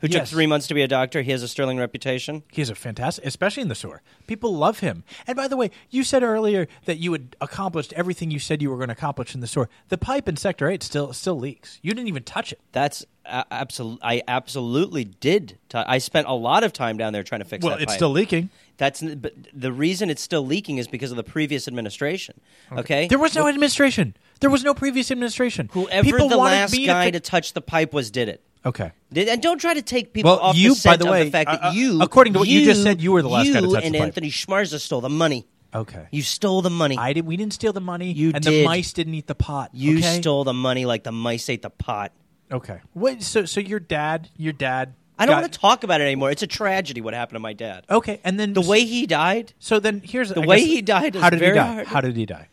who 0.00 0.06
took 0.08 0.20
Yes. 0.20 0.30
three 0.30 0.46
months 0.46 0.68
to 0.68 0.74
be 0.74 0.82
a 0.82 0.86
doctor, 0.88 1.22
he 1.22 1.32
has 1.32 1.42
a 1.42 1.48
sterling 1.48 1.78
reputation. 1.78 2.44
He's 2.52 2.70
a 2.70 2.74
fantastic, 2.76 3.24
especially 3.26 3.62
in 3.62 3.68
the 3.68 3.74
sewer. 3.74 4.00
People 4.28 4.54
love 4.54 4.78
him. 4.78 5.02
And 5.26 5.34
by 5.36 5.48
the 5.48 5.56
way, 5.56 5.70
you 5.90 6.04
said 6.04 6.22
earlier 6.22 6.68
that 6.84 6.98
you 6.98 7.10
had 7.12 7.34
accomplished 7.40 7.92
everything 7.94 8.30
you 8.30 8.38
said 8.38 8.62
you 8.62 8.70
were 8.70 8.76
going 8.76 8.88
to 8.90 8.92
accomplish 8.92 9.34
in 9.34 9.40
the 9.40 9.46
sewer. 9.48 9.68
The 9.88 9.98
pipe 9.98 10.28
in 10.28 10.36
Sector 10.36 10.68
Eight 10.68 10.82
still 10.84 11.12
still 11.12 11.38
leaks. 11.38 11.80
You 11.82 11.92
didn't 11.94 12.08
even 12.08 12.22
touch 12.22 12.52
it. 12.52 12.60
That's 12.70 13.04
uh, 13.24 13.42
absolutely. 13.50 13.98
I 14.04 14.22
absolutely 14.28 15.04
did. 15.04 15.58
T- 15.68 15.78
I 15.78 15.98
spent 15.98 16.28
a 16.28 16.34
lot 16.34 16.62
of 16.62 16.72
time 16.72 16.96
down 16.96 17.12
there 17.12 17.24
trying 17.24 17.40
to 17.40 17.44
fix 17.44 17.64
Well, 17.64 17.74
that 17.76 17.82
it's 17.82 17.90
pipe. 17.92 17.98
still 17.98 18.10
leaking. 18.10 18.50
That's 18.76 19.02
n- 19.02 19.18
but 19.18 19.32
the 19.52 19.72
reason 19.72 20.10
it's 20.10 20.22
still 20.22 20.46
leaking 20.46 20.78
is 20.78 20.86
because 20.86 21.10
of 21.10 21.16
the 21.16 21.24
previous 21.24 21.66
administration. 21.66 22.38
Okay, 22.70 23.08
There 23.08 23.18
was 23.18 23.34
no 23.34 23.48
administration. 23.48 24.14
There 24.40 24.50
was 24.50 24.64
no 24.64 24.74
previous 24.74 25.10
administration. 25.10 25.68
whoever 25.72 26.04
People 26.04 26.28
the 26.28 26.36
last 26.36 26.74
guy 26.74 27.06
to, 27.10 27.12
to 27.12 27.20
touch 27.20 27.52
the 27.54 27.60
pipe 27.60 27.92
was 27.92 28.10
did 28.10 28.28
it. 28.28 28.42
Okay. 28.64 28.92
Did- 29.12 29.28
And 29.28 29.40
don't 29.40 29.58
try 29.60 29.74
to 29.74 29.82
take 29.82 30.12
people 30.12 30.32
Well, 30.32 30.40
off 30.40 30.56
you, 30.56 30.70
the 30.70 30.74
by 30.74 30.78
scent 30.78 30.98
the 31.00 31.06
of 31.06 31.10
way, 31.12 31.24
the 31.24 31.30
fact 31.30 31.48
uh, 31.50 31.52
that 31.56 31.64
uh, 31.68 31.70
you, 31.72 32.02
according 32.02 32.32
to 32.34 32.40
what 32.40 32.48
you 32.48 32.64
just 32.64 32.82
said, 32.82 33.00
you 33.00 33.12
were 33.12 33.22
the 33.22 33.28
last 33.28 33.52
guy 33.52 33.60
to 33.60 33.66
you 33.66 33.72
touch 33.72 33.82
the 33.82 33.86
and 33.86 33.94
pipe. 33.94 34.02
Anthony 34.02 34.30
Schmarza 34.30 34.80
stole 34.80 35.00
the 35.00 35.08
money. 35.08 35.46
Okay. 35.74 36.06
You 36.10 36.22
stole 36.22 36.62
the 36.62 36.70
money. 36.70 36.96
I 36.98 37.12
did. 37.12 37.26
We 37.26 37.36
didn't 37.36 37.52
steal 37.52 37.72
the 37.72 37.80
money. 37.80 38.12
You 38.12 38.32
and 38.34 38.42
the 38.42 38.50
did. 38.50 38.64
mice 38.64 38.92
didn't 38.92 39.14
eat 39.14 39.26
the 39.26 39.34
pot. 39.34 39.70
you 39.72 39.98
okay? 39.98 40.20
stole 40.20 40.44
the 40.44 40.54
money 40.54 40.84
like 40.86 41.04
the 41.04 41.12
mice 41.12 41.48
ate 41.48 41.62
the 41.62 41.70
pot. 41.70 42.12
Okay. 42.50 42.80
Wait. 42.94 43.22
So, 43.22 43.44
so 43.44 43.60
your 43.60 43.80
dad, 43.80 44.28
your 44.36 44.52
dad. 44.52 44.94
I 45.18 45.26
don't 45.26 45.34
got- 45.36 45.42
want 45.42 45.52
to 45.52 45.58
talk 45.58 45.84
about 45.84 46.00
it 46.00 46.04
anymore. 46.04 46.30
It's 46.30 46.42
a 46.42 46.46
tragedy 46.46 47.00
what 47.00 47.14
happened 47.14 47.36
to 47.36 47.40
my 47.40 47.52
dad. 47.52 47.84
Okay, 47.90 48.20
and 48.24 48.38
then 48.38 48.52
The 48.52 48.60
way 48.60 48.84
he 48.84 49.06
died, 49.06 49.52
So 49.58 49.80
then 49.80 50.02
here's 50.04 50.30
the 50.30 50.42
way 50.42 50.60
he 50.64 50.82
died 50.82 51.16
is 51.16 51.22
How 51.22 51.30
did 51.30 51.38
very 51.38 51.52
he 51.52 51.58
die? 51.58 51.72
hard. 51.74 51.86
How 51.86 52.00
did 52.00 52.16
he 52.16 52.26
die? 52.26 52.48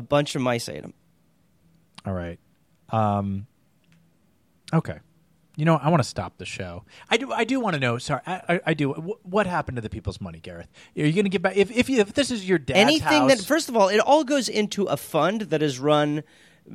A 0.00 0.02
bunch 0.02 0.34
of 0.34 0.42
mice 0.42 0.68
ate 0.68 0.82
him. 0.84 0.94
All 2.04 2.12
right. 2.14 2.38
Um. 2.88 3.46
Okay. 4.72 4.98
You 5.56 5.64
know, 5.66 5.76
I 5.76 5.90
want 5.90 6.02
to 6.02 6.08
stop 6.08 6.38
the 6.38 6.46
show. 6.46 6.84
I 7.10 7.16
do. 7.18 7.30
I 7.32 7.44
do 7.44 7.60
want 7.60 7.74
to 7.74 7.80
know. 7.80 7.98
Sorry, 7.98 8.20
I, 8.26 8.40
I, 8.48 8.60
I 8.68 8.74
do. 8.74 8.92
Wh- 8.92 9.26
What 9.26 9.46
happened 9.46 9.76
to 9.76 9.82
the 9.82 9.90
people's 9.90 10.20
money, 10.20 10.38
Gareth? 10.40 10.68
Are 10.96 11.04
you 11.04 11.12
going 11.12 11.24
to 11.24 11.28
give 11.30 11.42
back? 11.42 11.56
If 11.56 11.70
if, 11.70 11.90
you, 11.90 11.98
if 12.00 12.14
this 12.14 12.30
is 12.30 12.48
your 12.48 12.58
dad's 12.58 12.78
Anything 12.78 13.28
house, 13.28 13.36
that, 13.38 13.44
first 13.44 13.68
of 13.68 13.76
all, 13.76 13.88
it 13.88 13.98
all 13.98 14.24
goes 14.24 14.48
into 14.48 14.84
a 14.84 14.96
fund 14.96 15.42
that 15.42 15.60
is 15.62 15.78
run 15.78 16.22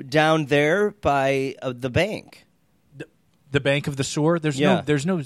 down 0.08 0.46
there 0.48 0.92
by 0.92 1.56
uh, 1.62 1.74
the 1.76 1.90
bank. 1.90 2.46
the 3.52 3.60
bank 3.60 3.88
of 3.88 3.96
the 3.96 4.04
sewer. 4.04 4.38
There's 4.40 4.60
Yeah. 4.60 4.76
no. 4.76 4.82
There's 4.86 5.06
no 5.06 5.22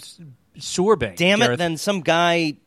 sewer 0.58 0.96
bank. 0.96 1.18
Damn 1.18 1.42
it! 1.42 1.58
Then 1.58 1.76
some 1.76 2.00
guy 2.02 2.58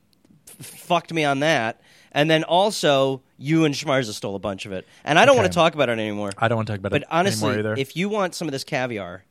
f- 0.61 0.66
fucked 0.66 1.12
me 1.14 1.25
on 1.25 1.40
that, 1.40 1.81
and 2.12 2.31
then 2.31 2.44
also 2.44 3.22
you 3.38 3.64
and 3.64 3.75
Schmarza 3.75 4.12
stole 4.12 4.37
a 4.37 4.38
bunch 4.38 4.66
of 4.66 4.72
it, 4.72 4.87
and 5.05 5.18
I 5.18 5.25
don't 5.25 5.37
want 5.37 5.51
to 5.51 5.55
talk 5.55 5.75
about 5.75 5.88
it 5.88 5.98
anymore. 5.98 6.31
I 6.38 6.48
don't 6.48 6.57
want 6.57 6.68
to 6.68 6.72
talk 6.75 6.79
about 6.79 6.88
it. 6.88 6.92
But 6.92 7.03
it 7.03 7.09
honestly, 7.11 7.51
anymore 7.51 7.72
either. 7.72 7.81
if 7.81 7.96
you 7.96 8.09
want 8.09 8.35
some 8.35 8.46
of 8.46 8.53
this 8.53 8.64
caviar, 8.64 9.25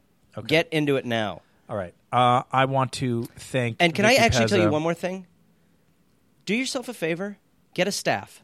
Get 0.47 0.69
into 0.71 0.95
it 0.95 1.05
now. 1.05 1.41
All 1.69 1.75
right. 1.75 1.93
Uh, 2.11 2.43
I 2.51 2.65
want 2.65 2.93
to 2.93 3.23
thank. 3.37 3.77
And 3.79 3.93
can 3.93 4.05
I 4.05 4.15
actually 4.15 4.47
tell 4.47 4.57
you 4.57 4.67
Pezza. 4.67 4.71
one 4.71 4.81
more 4.81 4.93
thing? 4.93 5.27
Do 6.45 6.55
yourself 6.55 6.87
a 6.87 6.93
favor. 6.93 7.37
Get 7.73 7.87
a 7.87 7.91
staff. 7.91 8.43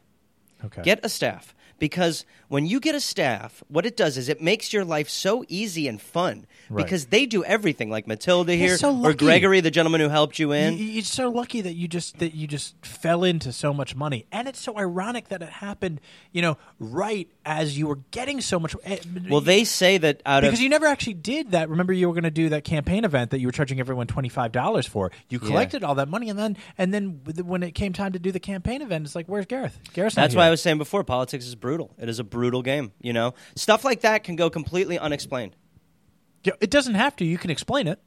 Okay. 0.64 0.82
Get 0.82 1.00
a 1.02 1.08
staff. 1.08 1.54
Because 1.78 2.24
when 2.48 2.66
you 2.66 2.80
get 2.80 2.94
a 2.94 3.00
staff, 3.00 3.62
what 3.68 3.86
it 3.86 3.96
does 3.96 4.16
is 4.16 4.28
it 4.28 4.40
makes 4.40 4.72
your 4.72 4.84
life 4.84 5.08
so 5.08 5.44
easy 5.48 5.86
and 5.88 6.00
fun 6.00 6.46
Right. 6.70 6.84
because 6.84 7.06
they 7.06 7.24
do 7.24 7.42
everything, 7.44 7.88
like 7.88 8.06
Matilda 8.06 8.54
You're 8.54 8.68
here 8.68 8.76
so 8.78 8.94
or. 9.04 9.14
Gregory, 9.14 9.60
the 9.60 9.70
gentleman 9.70 10.00
who 10.02 10.08
helped 10.10 10.38
you 10.38 10.52
in. 10.52 10.76
You're 10.76 11.02
so 11.02 11.30
lucky 11.30 11.62
that 11.62 11.72
you 11.74 11.88
just 11.88 12.18
that 12.18 12.34
you 12.34 12.46
just 12.46 12.74
fell 12.84 13.24
into 13.24 13.52
so 13.52 13.72
much 13.72 13.96
money, 13.96 14.26
and 14.30 14.46
it's 14.48 14.60
so 14.60 14.76
ironic 14.78 15.28
that 15.28 15.40
it 15.42 15.48
happened. 15.48 16.00
You 16.32 16.42
know, 16.42 16.58
right 16.78 17.28
as 17.46 17.78
you 17.78 17.86
were 17.86 18.00
getting 18.10 18.40
so 18.42 18.60
much. 18.60 18.76
eh, 18.84 18.98
well, 19.30 19.40
they 19.40 19.64
say 19.64 19.96
that 19.98 20.20
out 20.26 20.42
because 20.42 20.58
of 20.58 20.62
you 20.62 20.68
never 20.68 20.86
actually 20.86 21.14
did 21.14 21.52
that. 21.52 21.70
Remember, 21.70 21.92
you 21.92 22.06
were 22.08 22.14
going 22.14 22.24
to 22.24 22.30
do 22.30 22.50
that 22.50 22.64
campaign 22.64 23.04
event 23.04 23.30
that 23.30 23.40
you 23.40 23.46
were 23.48 23.52
charging 23.52 23.80
everyone 23.80 24.06
twenty 24.06 24.28
five 24.28 24.52
dollars 24.52 24.86
for. 24.86 25.10
You 25.30 25.38
collected 25.38 25.82
all 25.84 25.94
that 25.94 26.08
money, 26.08 26.28
and 26.28 26.38
then 26.38 26.56
and 26.76 26.92
then 26.92 27.20
when 27.44 27.62
it 27.62 27.70
came 27.74 27.92
time 27.94 28.12
to 28.12 28.18
do 28.18 28.30
the 28.30 28.40
campaign 28.40 28.82
event, 28.82 29.06
it's 29.06 29.14
like, 29.14 29.26
where's 29.26 29.46
Gareth? 29.46 29.78
Gareth's 29.94 30.16
That's 30.16 30.34
why 30.34 30.46
I 30.46 30.50
was 30.50 30.60
saying 30.60 30.76
before, 30.78 31.02
politics 31.04 31.46
is 31.46 31.54
brutal. 31.68 31.94
It 31.98 32.08
is 32.08 32.18
a 32.18 32.24
brutal 32.24 32.62
game. 32.62 32.92
You 32.98 33.12
know, 33.12 33.34
stuff 33.54 33.84
like 33.84 34.00
that 34.00 34.24
can 34.24 34.36
go 34.36 34.48
completely 34.48 34.98
unexplained. 34.98 35.54
Yeah, 36.42 36.54
It 36.62 36.70
doesn't 36.70 36.94
have 36.94 37.14
to. 37.16 37.26
You 37.26 37.36
can 37.36 37.50
explain 37.50 37.86
it. 37.86 38.00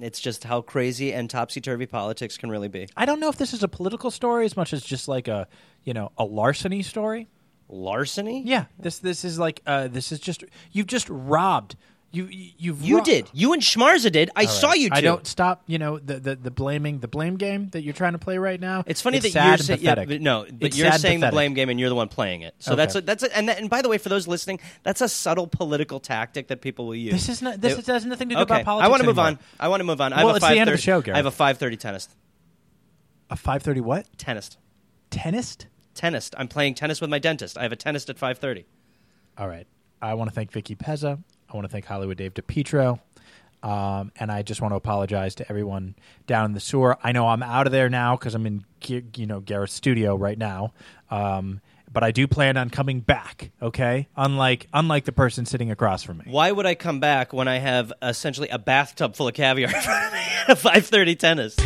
It's 0.00 0.18
just 0.18 0.42
how 0.42 0.62
crazy 0.62 1.12
and 1.12 1.30
topsy 1.30 1.60
turvy 1.60 1.86
politics 1.86 2.36
can 2.36 2.50
really 2.50 2.66
be. 2.66 2.88
I 2.96 3.04
don't 3.04 3.20
know 3.20 3.28
if 3.28 3.36
this 3.36 3.52
is 3.52 3.62
a 3.62 3.68
political 3.68 4.10
story 4.10 4.44
as 4.44 4.56
much 4.56 4.72
as 4.72 4.82
just 4.82 5.06
like 5.06 5.28
a 5.28 5.46
you 5.84 5.94
know 5.94 6.10
a 6.18 6.24
larceny 6.24 6.82
story. 6.82 7.28
Larceny? 7.68 8.42
Yeah, 8.44 8.64
this 8.80 8.98
this 8.98 9.24
is 9.24 9.38
like 9.38 9.62
uh, 9.64 9.86
this 9.86 10.10
is 10.10 10.18
just 10.18 10.42
you've 10.72 10.86
just 10.88 11.08
robbed 11.08 11.76
you 12.10 12.24
you- 12.26 12.52
you've 12.58 12.82
You 12.82 13.02
did. 13.04 13.28
You 13.32 13.52
and 13.52 13.60
Schmarza 13.62 14.10
did. 14.10 14.30
I 14.34 14.42
All 14.44 14.48
saw 14.48 14.72
you 14.72 14.88
two. 14.88 14.94
I 14.96 15.00
don't 15.02 15.26
stop. 15.26 15.62
You 15.66 15.78
know 15.78 15.98
the, 15.98 16.18
the 16.18 16.36
the 16.36 16.50
blaming 16.50 17.00
the 17.00 17.08
blame 17.08 17.36
game 17.36 17.68
that 17.70 17.82
you're 17.82 17.92
trying 17.94 18.12
to 18.12 18.18
play 18.18 18.38
right 18.38 18.58
now. 18.60 18.82
It's 18.86 19.02
funny 19.02 19.18
that 19.18 19.30
sad 19.30 19.46
you're 19.58 19.58
saying 19.58 19.80
yeah, 19.82 20.18
no, 20.20 20.44
but 20.50 20.68
It's 20.68 20.78
you're 20.78 20.90
saying 20.92 21.20
the 21.20 21.30
blame 21.30 21.52
game 21.54 21.68
and 21.68 21.78
you're 21.78 21.90
the 21.90 21.94
one 21.94 22.08
playing 22.08 22.42
it. 22.42 22.54
So 22.60 22.72
Okay. 22.72 22.76
that's 22.76 22.94
a, 22.94 23.00
that's 23.02 23.22
a, 23.24 23.36
and 23.36 23.48
that, 23.48 23.58
and 23.58 23.68
by 23.68 23.82
the 23.82 23.88
way, 23.90 23.98
for 23.98 24.08
those 24.08 24.26
listening, 24.26 24.58
that's 24.82 25.00
a 25.02 25.08
subtle 25.08 25.46
political 25.46 26.00
tactic 26.00 26.48
that 26.48 26.60
people 26.62 26.86
will 26.86 26.94
use. 26.94 27.12
This 27.12 27.28
is 27.28 27.42
not. 27.42 27.60
This 27.60 27.74
It- 27.74 27.80
is, 27.80 27.86
has 27.88 28.06
nothing 28.06 28.30
to 28.30 28.34
do 28.36 28.40
okay. 28.40 28.54
about 28.54 28.64
politics. 28.64 28.86
I 28.86 28.88
want 28.90 29.00
to 29.02 29.06
move 29.06 29.18
on. 29.18 29.38
I 29.60 29.68
want 29.68 29.80
to 29.80 29.84
move 29.84 30.00
on. 30.00 30.12
I 30.14 30.24
Well, 30.24 30.28
have 30.34 30.42
a 30.42 30.46
it's 30.46 30.48
the 30.54 30.58
end 30.60 30.70
of 30.70 30.76
the 30.76 30.82
show, 30.82 31.02
Gareth. 31.02 31.14
I 31.14 31.18
have 31.18 31.26
a 31.26 31.30
five 31.30 31.58
thirty 31.58 31.76
tennis. 31.76 32.08
A 33.30 33.36
five 33.36 33.62
thirty 33.62 33.80
what 33.82 34.06
Tennis. 34.16 34.56
tennis? 35.10 35.58
Tennis. 35.94 36.30
I'm 36.36 36.48
playing 36.48 36.74
tennis 36.74 37.00
with 37.00 37.10
my 37.10 37.18
dentist. 37.18 37.58
I 37.58 37.62
have 37.64 37.72
a 37.72 37.76
tennis 37.76 38.08
at 38.08 38.18
five 38.18 38.38
thirty. 38.38 38.64
All 39.36 39.46
right. 39.48 39.66
I 40.00 40.14
want 40.14 40.30
to 40.30 40.34
thank 40.34 40.52
Vicky 40.52 40.74
Pezza. 40.76 41.22
I 41.50 41.56
want 41.56 41.64
to 41.64 41.68
thank 41.68 41.86
Hollywood 41.86 42.16
Dave 42.16 42.34
DePietro. 42.34 43.00
Um, 43.62 44.12
and 44.16 44.30
I 44.30 44.42
just 44.42 44.60
want 44.60 44.72
to 44.72 44.76
apologize 44.76 45.34
to 45.36 45.48
everyone 45.48 45.96
down 46.26 46.44
in 46.44 46.52
the 46.52 46.60
sewer. 46.60 46.96
I 47.02 47.12
know 47.12 47.26
I'm 47.26 47.42
out 47.42 47.66
of 47.66 47.72
there 47.72 47.88
now 47.88 48.16
because 48.16 48.34
I'm 48.34 48.46
in, 48.46 48.64
you 48.86 49.26
know, 49.26 49.40
Gareth's 49.40 49.72
studio 49.72 50.14
right 50.14 50.38
now. 50.38 50.72
Um, 51.10 51.60
but 51.92 52.04
I 52.04 52.10
do 52.10 52.26
plan 52.28 52.56
on 52.56 52.70
coming 52.70 53.00
back. 53.00 53.50
Okay, 53.62 54.08
unlike 54.16 54.68
unlike 54.72 55.06
the 55.06 55.12
person 55.12 55.46
sitting 55.46 55.70
across 55.70 56.02
from 56.02 56.18
me. 56.18 56.24
Why 56.28 56.52
would 56.52 56.66
I 56.66 56.74
come 56.74 57.00
back 57.00 57.32
when 57.32 57.48
I 57.48 57.58
have 57.58 57.92
essentially 58.02 58.48
a 58.50 58.58
bathtub 58.58 59.16
full 59.16 59.26
of 59.26 59.34
caviar? 59.34 59.70
Five 60.56 60.86
thirty 60.86 61.16
tennis. 61.16 61.56